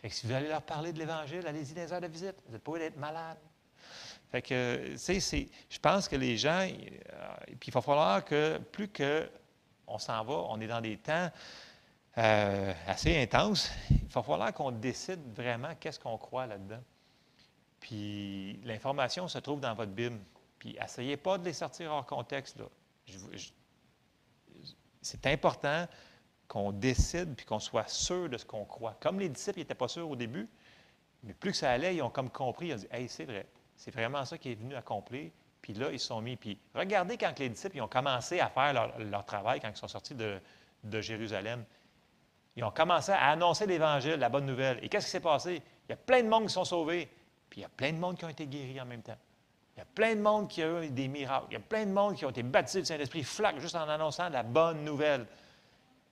[0.00, 2.34] Fait que si vous allez leur parler de l'Évangile, allez-y des heures de visite.
[2.46, 3.38] Vous n'êtes pas obligé d'être malade.
[4.30, 8.58] Fait que, tu sais, je pense que les gens, euh, puis il va falloir que
[8.58, 9.28] plus que
[9.86, 11.30] on s'en va, on est dans des temps
[12.18, 16.82] euh, assez intenses, il va falloir qu'on décide vraiment qu'est-ce qu'on croit là-dedans.
[17.80, 20.18] Puis l'information se trouve dans votre Bible.
[20.58, 22.56] Puis essayez pas de les sortir hors contexte.
[25.02, 25.86] C'est important
[26.48, 28.96] qu'on décide puis qu'on soit sûr de ce qu'on croit.
[29.00, 30.48] Comme les disciples n'étaient pas sûrs au début,
[31.22, 33.46] mais plus que ça allait, ils ont comme compris, ils ont dit Hey, c'est vrai,
[33.84, 35.30] c'est vraiment ça qui est venu accomplir.
[35.60, 36.36] Puis là, ils sont mis.
[36.36, 40.14] Puis regardez quand les disciples ont commencé à faire leur, travail, quand ils sont sortis
[40.14, 40.40] de,
[40.84, 41.62] de Jérusalem.
[42.56, 44.78] Ils ont commencé à annoncer l'Évangile, la bonne nouvelle.
[44.80, 45.60] Et qu'est-ce qui s'est passé?
[45.86, 47.10] Il y a plein de monde qui sont sauvés.
[47.50, 49.18] Puis il y a plein de monde qui ont été guéris en même temps.
[49.76, 51.48] Il y a plein de monde qui a eu des miracles.
[51.50, 53.86] Il y a plein de monde qui ont été baptisés du Saint-Esprit, flac, juste en
[53.86, 55.26] annonçant la bonne nouvelle.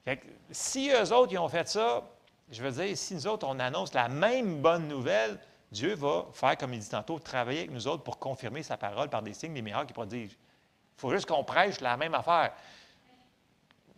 [0.04, 2.02] Fait que si eux autres, ils ont fait ça,
[2.50, 5.38] je veux dire, si nous autres, on annonce la même bonne nouvelle,
[5.72, 9.08] Dieu va faire, comme il dit tantôt, travailler avec nous autres pour confirmer sa parole
[9.08, 10.32] par des signes, des miracles et prodiges.
[10.32, 12.52] Il faut juste qu'on prêche la même affaire.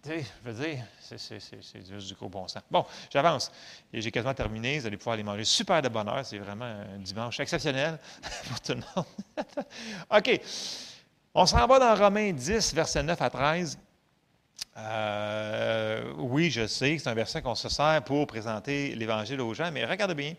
[0.01, 1.19] Tu sais, je veux dire, c'est-
[1.89, 2.63] juste du gros bon sens.
[2.71, 3.51] Bon, j'avance.
[3.93, 4.79] J'ai quasiment terminé.
[4.79, 6.25] Vous allez pouvoir aller manger super de bonne heure.
[6.25, 7.99] C'est vraiment un dimanche exceptionnel
[8.49, 9.07] pour tout le monde.
[10.17, 10.41] OK.
[11.35, 13.79] On s'en va dans Romains 10, versets 9 à 13.
[14.77, 19.71] Euh, oui, je sais c'est un verset qu'on se sert pour présenter l'Évangile aux gens,
[19.73, 20.35] mais regardez bien.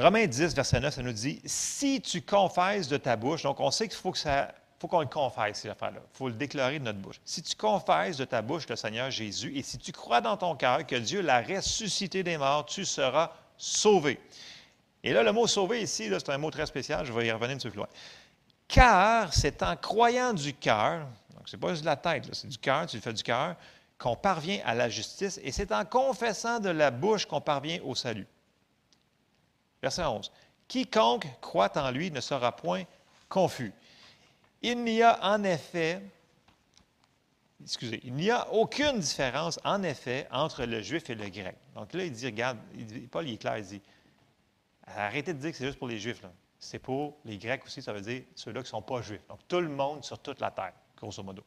[0.00, 3.72] Romains 10, verset 9, ça nous dit Si tu confesses de ta bouche, donc on
[3.72, 5.98] sait qu'il faut qu'on le confesse, cette affaire-là.
[6.00, 7.20] Il faut le déclarer de notre bouche.
[7.24, 10.54] Si tu confesses de ta bouche le Seigneur Jésus et si tu crois dans ton
[10.54, 14.20] cœur que Dieu l'a ressuscité des morts, tu seras sauvé.
[15.02, 17.04] Et là, le mot sauvé ici, c'est un mot très spécial.
[17.04, 17.88] Je vais y revenir un peu plus loin.
[18.68, 22.58] Car c'est en croyant du cœur, donc c'est pas juste de la tête, c'est du
[22.58, 23.56] cœur, tu le fais du cœur,
[23.98, 27.96] qu'on parvient à la justice, et c'est en confessant de la bouche qu'on parvient au
[27.96, 28.28] salut.
[29.82, 30.30] Verset 11.
[30.66, 32.84] Quiconque croit en lui ne sera point
[33.28, 33.72] confus.
[34.62, 36.02] Il n'y a en effet,
[37.62, 41.56] excusez, il n'y a aucune différence en effet entre le juif et le grec.
[41.74, 42.58] Donc là, il dit, regarde,
[43.10, 43.82] Paul est clair, il dit,
[44.86, 46.22] arrêtez de dire que c'est juste pour les juifs.
[46.22, 46.32] là.
[46.58, 49.26] C'est pour les grecs aussi, ça veut dire ceux-là qui ne sont pas juifs.
[49.28, 51.44] Donc tout le monde sur toute la terre, grosso modo.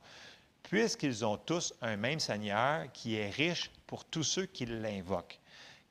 [0.63, 5.40] puisqu'ils ont tous un même Seigneur qui est riche pour tous ceux qui l'invoquent.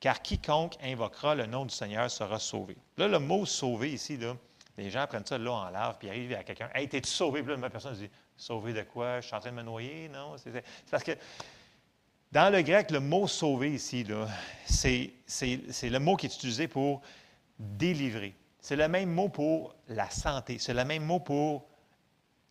[0.01, 2.77] Car quiconque invoquera le nom du Seigneur sera sauvé.
[2.97, 4.35] Là, le mot sauvé ici, là,
[4.79, 7.43] les gens prennent ça là en lave, puis arrivent à quelqu'un Hey, t'es-tu sauvé?
[7.43, 9.21] Puis là, la personne dit Sauvé de quoi?
[9.21, 10.09] Je suis en train de me noyer?
[10.09, 10.37] Non?
[10.39, 11.13] C'est parce que
[12.33, 14.07] dans le grec, le mot sauvé ici,
[14.67, 15.11] c'est
[15.91, 17.03] le mot qui est utilisé pour
[17.59, 18.35] délivrer.
[18.61, 20.59] C'est le même mot pour la santé.
[20.59, 21.67] C'est le même mot pour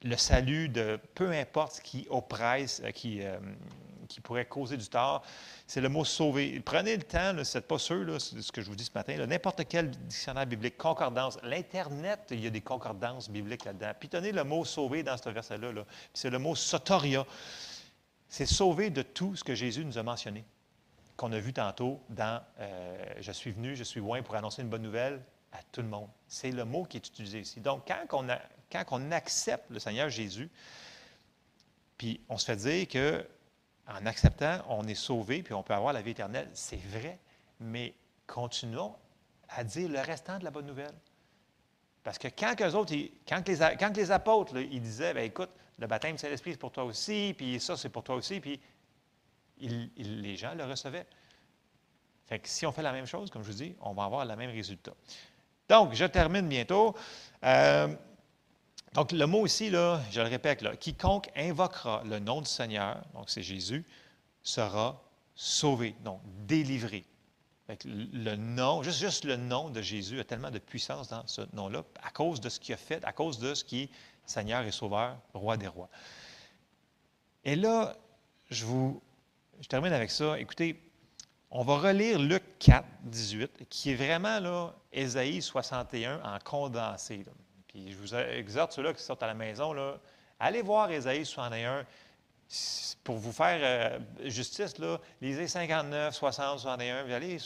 [0.04, 3.38] le salut de peu importe ce qui oppresse, euh, qui, euh,
[4.10, 5.24] qui pourrait causer du tort.
[5.68, 6.60] C'est le mot sauver.
[6.60, 8.84] Prenez le temps, là, si vous n'êtes pas sûr, c'est ce que je vous dis
[8.84, 13.91] ce matin, n'importe quel dictionnaire biblique, concordance, l'Internet, il y a des concordances bibliques là-dedans.
[13.97, 15.72] Puis tenez le mot sauver dans ce verset-là.
[15.72, 15.86] là.
[16.14, 17.26] C'est le mot sotoria.
[18.28, 20.43] C'est sauver de tout ce que Jésus nous a mentionné,
[21.16, 24.70] qu'on a vu tantôt dans euh, Je suis venu, je suis loin pour annoncer une
[24.70, 26.10] bonne nouvelle à tout le monde.
[26.28, 27.60] C'est le mot qui est utilisé ici.
[27.60, 30.49] Donc, quand on accepte le Seigneur Jésus,
[31.99, 33.26] puis on se fait dire que
[33.90, 37.20] en acceptant, on est sauvé, puis on peut avoir la vie éternelle, c'est vrai,
[37.60, 37.94] mais
[38.28, 38.96] continuons
[39.50, 40.94] à dire le restant de la bonne nouvelle.
[42.04, 42.94] Parce que quand autres,
[43.28, 43.48] quand,
[43.98, 47.60] les, apôtres, ils disaient, ben écoute, le baptême du Saint-Esprit, c'est pour toi aussi, puis
[47.60, 48.60] ça, c'est pour toi aussi, puis
[49.60, 51.06] les gens le recevaient.
[52.26, 54.36] Fait si on fait la même chose, comme je vous dis, on va avoir le
[54.36, 54.94] même résultat.
[55.68, 56.96] Donc, je termine bientôt.
[57.44, 57.94] Euh,
[58.94, 63.30] donc, le mot ici, là, je le répète, quiconque invoquera le nom du Seigneur, donc
[63.30, 63.86] c'est Jésus,
[64.42, 65.02] sera
[65.36, 67.06] sauvé, donc délivré.
[67.86, 72.10] Le nom, juste, le nom de Jésus a tellement de puissance dans ce nom-là, à
[72.10, 73.90] cause de ce qu'il a fait, à cause de ce qui est
[74.26, 75.90] Seigneur et Sauveur, Roi des rois.
[77.44, 77.96] Et là,
[78.50, 79.02] je vous,
[79.62, 80.40] je termine avec ça.
[80.40, 80.82] Écoutez,
[81.52, 87.24] on va relire Luc 4, 18, qui est vraiment là, Ésaïe 61 en condensé.
[87.70, 89.97] Puis je vous exhorte ceux-là qui sortent à la maison, là,
[90.39, 91.86] allez voir Ésaïe 61
[92.49, 93.99] s- pour vous faire euh,
[94.30, 94.78] justice.
[94.80, 97.03] Là, lisez 59, 60, 61.
[97.05, 97.38] Puis allez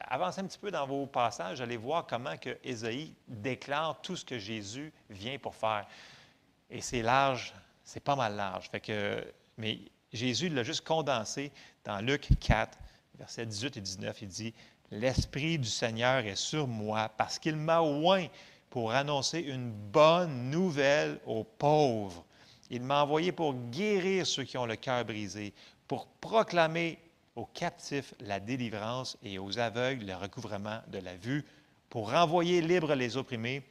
[0.00, 4.24] avancez un petit peu dans vos passages, allez voir comment que Ésaïe déclare tout ce
[4.24, 5.86] que Jésus vient pour faire.
[6.68, 7.54] Et c'est large,
[7.84, 8.68] c'est pas mal large.
[8.70, 8.82] Fait
[9.56, 9.78] mais
[10.12, 11.52] Jésus l'a juste condensé
[11.84, 12.76] dans Luc 4,
[13.18, 14.22] versets 18 et 19.
[14.22, 14.54] Il dit
[14.90, 18.26] L'Esprit du Seigneur est sur moi parce qu'il m'a oint
[18.70, 22.24] pour annoncer une bonne nouvelle aux pauvres.
[22.70, 25.52] Il m'a envoyé pour guérir ceux qui ont le cœur brisé,
[25.88, 26.98] pour proclamer
[27.34, 31.44] aux captifs la délivrance et aux aveugles le recouvrement de la vue,
[31.88, 33.62] pour renvoyer libres les opprimés,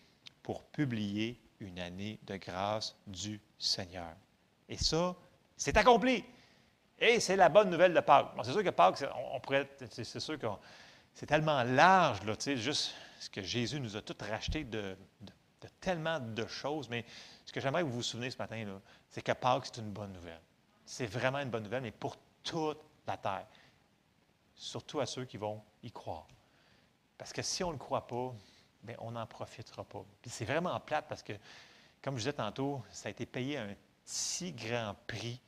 [0.44, 4.12] pour publier une année de grâce du Seigneur.
[4.68, 5.16] Et ça,
[5.56, 6.24] c'est accompli.
[6.98, 8.32] Et c'est la bonne nouvelle de Pâques.
[8.44, 10.48] C'est sûr que Pâques, c'est- que
[11.14, 14.98] c'est tellement large, là, tu sais, juste ce que Jésus nous a tout racheté de,
[15.82, 16.90] tellement de choses.
[16.90, 17.06] Mais
[17.46, 18.80] ce que j'aimerais que vous vous souvenez ce matin,
[19.10, 20.42] c'est que Pâques, c'est une bonne nouvelle.
[20.86, 23.46] C'est vraiment une bonne nouvelle, mais pour toute la terre.
[24.56, 26.28] Surtout à ceux qui vont y croire.
[27.18, 28.34] Parce que si on ne le croit pas,
[28.84, 30.04] bien, on n'en profitera pas.
[30.22, 31.34] Puis c'est vraiment plate parce que,
[32.02, 33.76] comme je disais tantôt, ça a été payé un
[34.06, 35.40] si grand prix.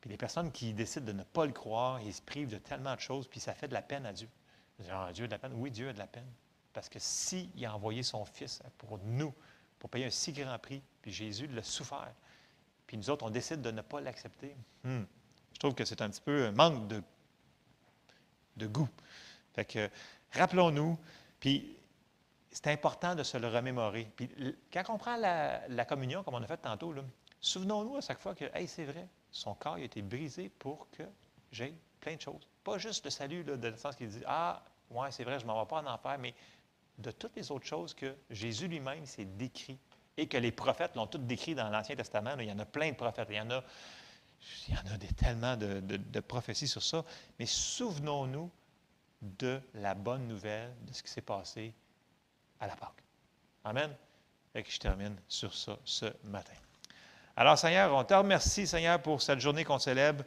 [0.00, 2.94] Puis les personnes qui décident de ne pas le croire, ils se privent de tellement
[2.94, 4.28] de choses, puis ça fait de la peine à Dieu.
[4.80, 5.52] Genre, Dieu a de la peine?
[5.54, 6.30] Oui, Dieu a de la peine.
[6.72, 9.34] Parce que s'il a envoyé son Fils pour nous,
[9.78, 12.12] pour payer un si grand prix, puis Jésus l'a souffert,
[12.86, 14.54] puis nous autres, on décide de ne pas l'accepter,
[14.84, 15.02] hmm,
[15.52, 18.88] je trouve que c'est un petit peu un manque de, goût.
[19.54, 19.90] Fait que,
[20.32, 20.98] rappelons-nous,
[21.40, 21.76] puis
[22.50, 24.10] c'est important de se le remémorer.
[24.14, 24.28] Puis
[24.72, 26.94] quand on prend la, communion, comme on a fait tantôt,
[27.40, 31.02] souvenons-nous à chaque fois que, hey, c'est vrai, son corps a été brisé pour que
[31.50, 32.46] j'ai plein de choses.
[32.62, 35.44] Pas juste le salut, là, dans le sens qu'il dit, ah, ouais, c'est vrai, je
[35.44, 36.34] ne m'en vais pas en enfer, mais
[37.02, 39.78] de toutes les autres choses que Jésus lui-même s'est décrit
[40.16, 42.36] et que les prophètes l'ont toutes décrit dans l'Ancien Testament.
[42.38, 43.28] il y en a plein de prophètes.
[43.30, 43.62] Il y en a,
[44.68, 47.04] il y en a tellement de, de- de prophéties sur ça.
[47.38, 48.50] Mais souvenons-nous
[49.22, 51.72] de la bonne nouvelle de ce qui s'est passé
[52.60, 53.02] à la Pâque.
[53.64, 53.90] Amen.
[54.54, 56.52] Et que je termine sur ça ce matin.
[57.36, 60.24] Alors, Seigneur, on te remercie, Seigneur, pour cette journée qu'on célèbre.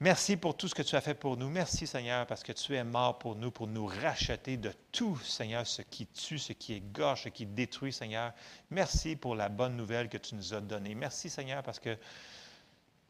[0.00, 1.48] Merci pour tout ce que tu as fait pour nous.
[1.48, 5.66] Merci, Seigneur, parce que tu es mort pour nous, pour nous racheter de tout, Seigneur,
[5.66, 8.34] ce qui tue, ce qui égorge, ce qui détruit, Seigneur.
[8.68, 10.94] Merci pour la bonne nouvelle que tu nous as donnée.
[10.94, 11.96] Merci, Seigneur, parce que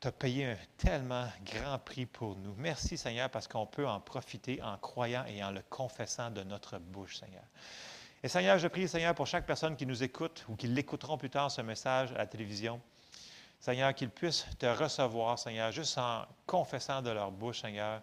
[0.00, 2.54] tu as payé un tellement grand prix pour nous.
[2.56, 6.78] Merci, Seigneur, parce qu'on peut en profiter en croyant et en le confessant de notre
[6.78, 7.42] bouche, Seigneur.
[8.22, 11.30] Et Seigneur, je prie, Seigneur, pour chaque personne qui nous écoute ou qui l'écouteront plus
[11.30, 12.80] tard, ce message à la télévision.
[13.60, 18.02] Seigneur, qu'ils puissent te recevoir, Seigneur, juste en confessant de leur bouche, Seigneur,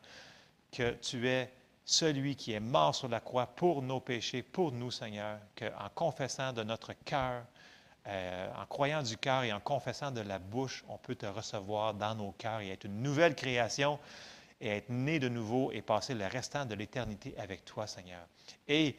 [0.71, 1.51] que tu es
[1.85, 6.53] celui qui est mort sur la croix pour nos péchés, pour nous, Seigneur, qu'en confessant
[6.53, 7.43] de notre cœur
[8.05, 11.93] euh, en croyant du cœur et en confessant de la bouche, on peut te recevoir
[11.93, 13.97] dans nos cœurs et être une nouvelle création
[14.59, 18.25] et être né de nouveau et passer le restant de l'éternité avec toi, Seigneur.
[18.67, 18.97] Et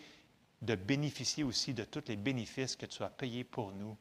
[0.63, 3.97] de bénéficier aussi de tous les bénéfices que tu as payés pour nous,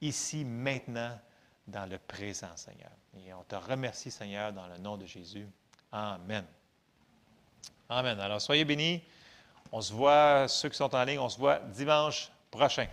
[0.00, 1.18] ici, maintenant,
[1.66, 2.90] dans le présent, Seigneur.
[3.16, 5.46] Et on te remercie, Seigneur, dans le nom de Jésus.
[5.92, 6.44] Amen.
[7.88, 8.20] Amen.
[8.20, 9.02] Alors, soyez bénis.
[9.72, 12.86] On se voit, ceux qui sont en ligne, on se voit dimanche prochain.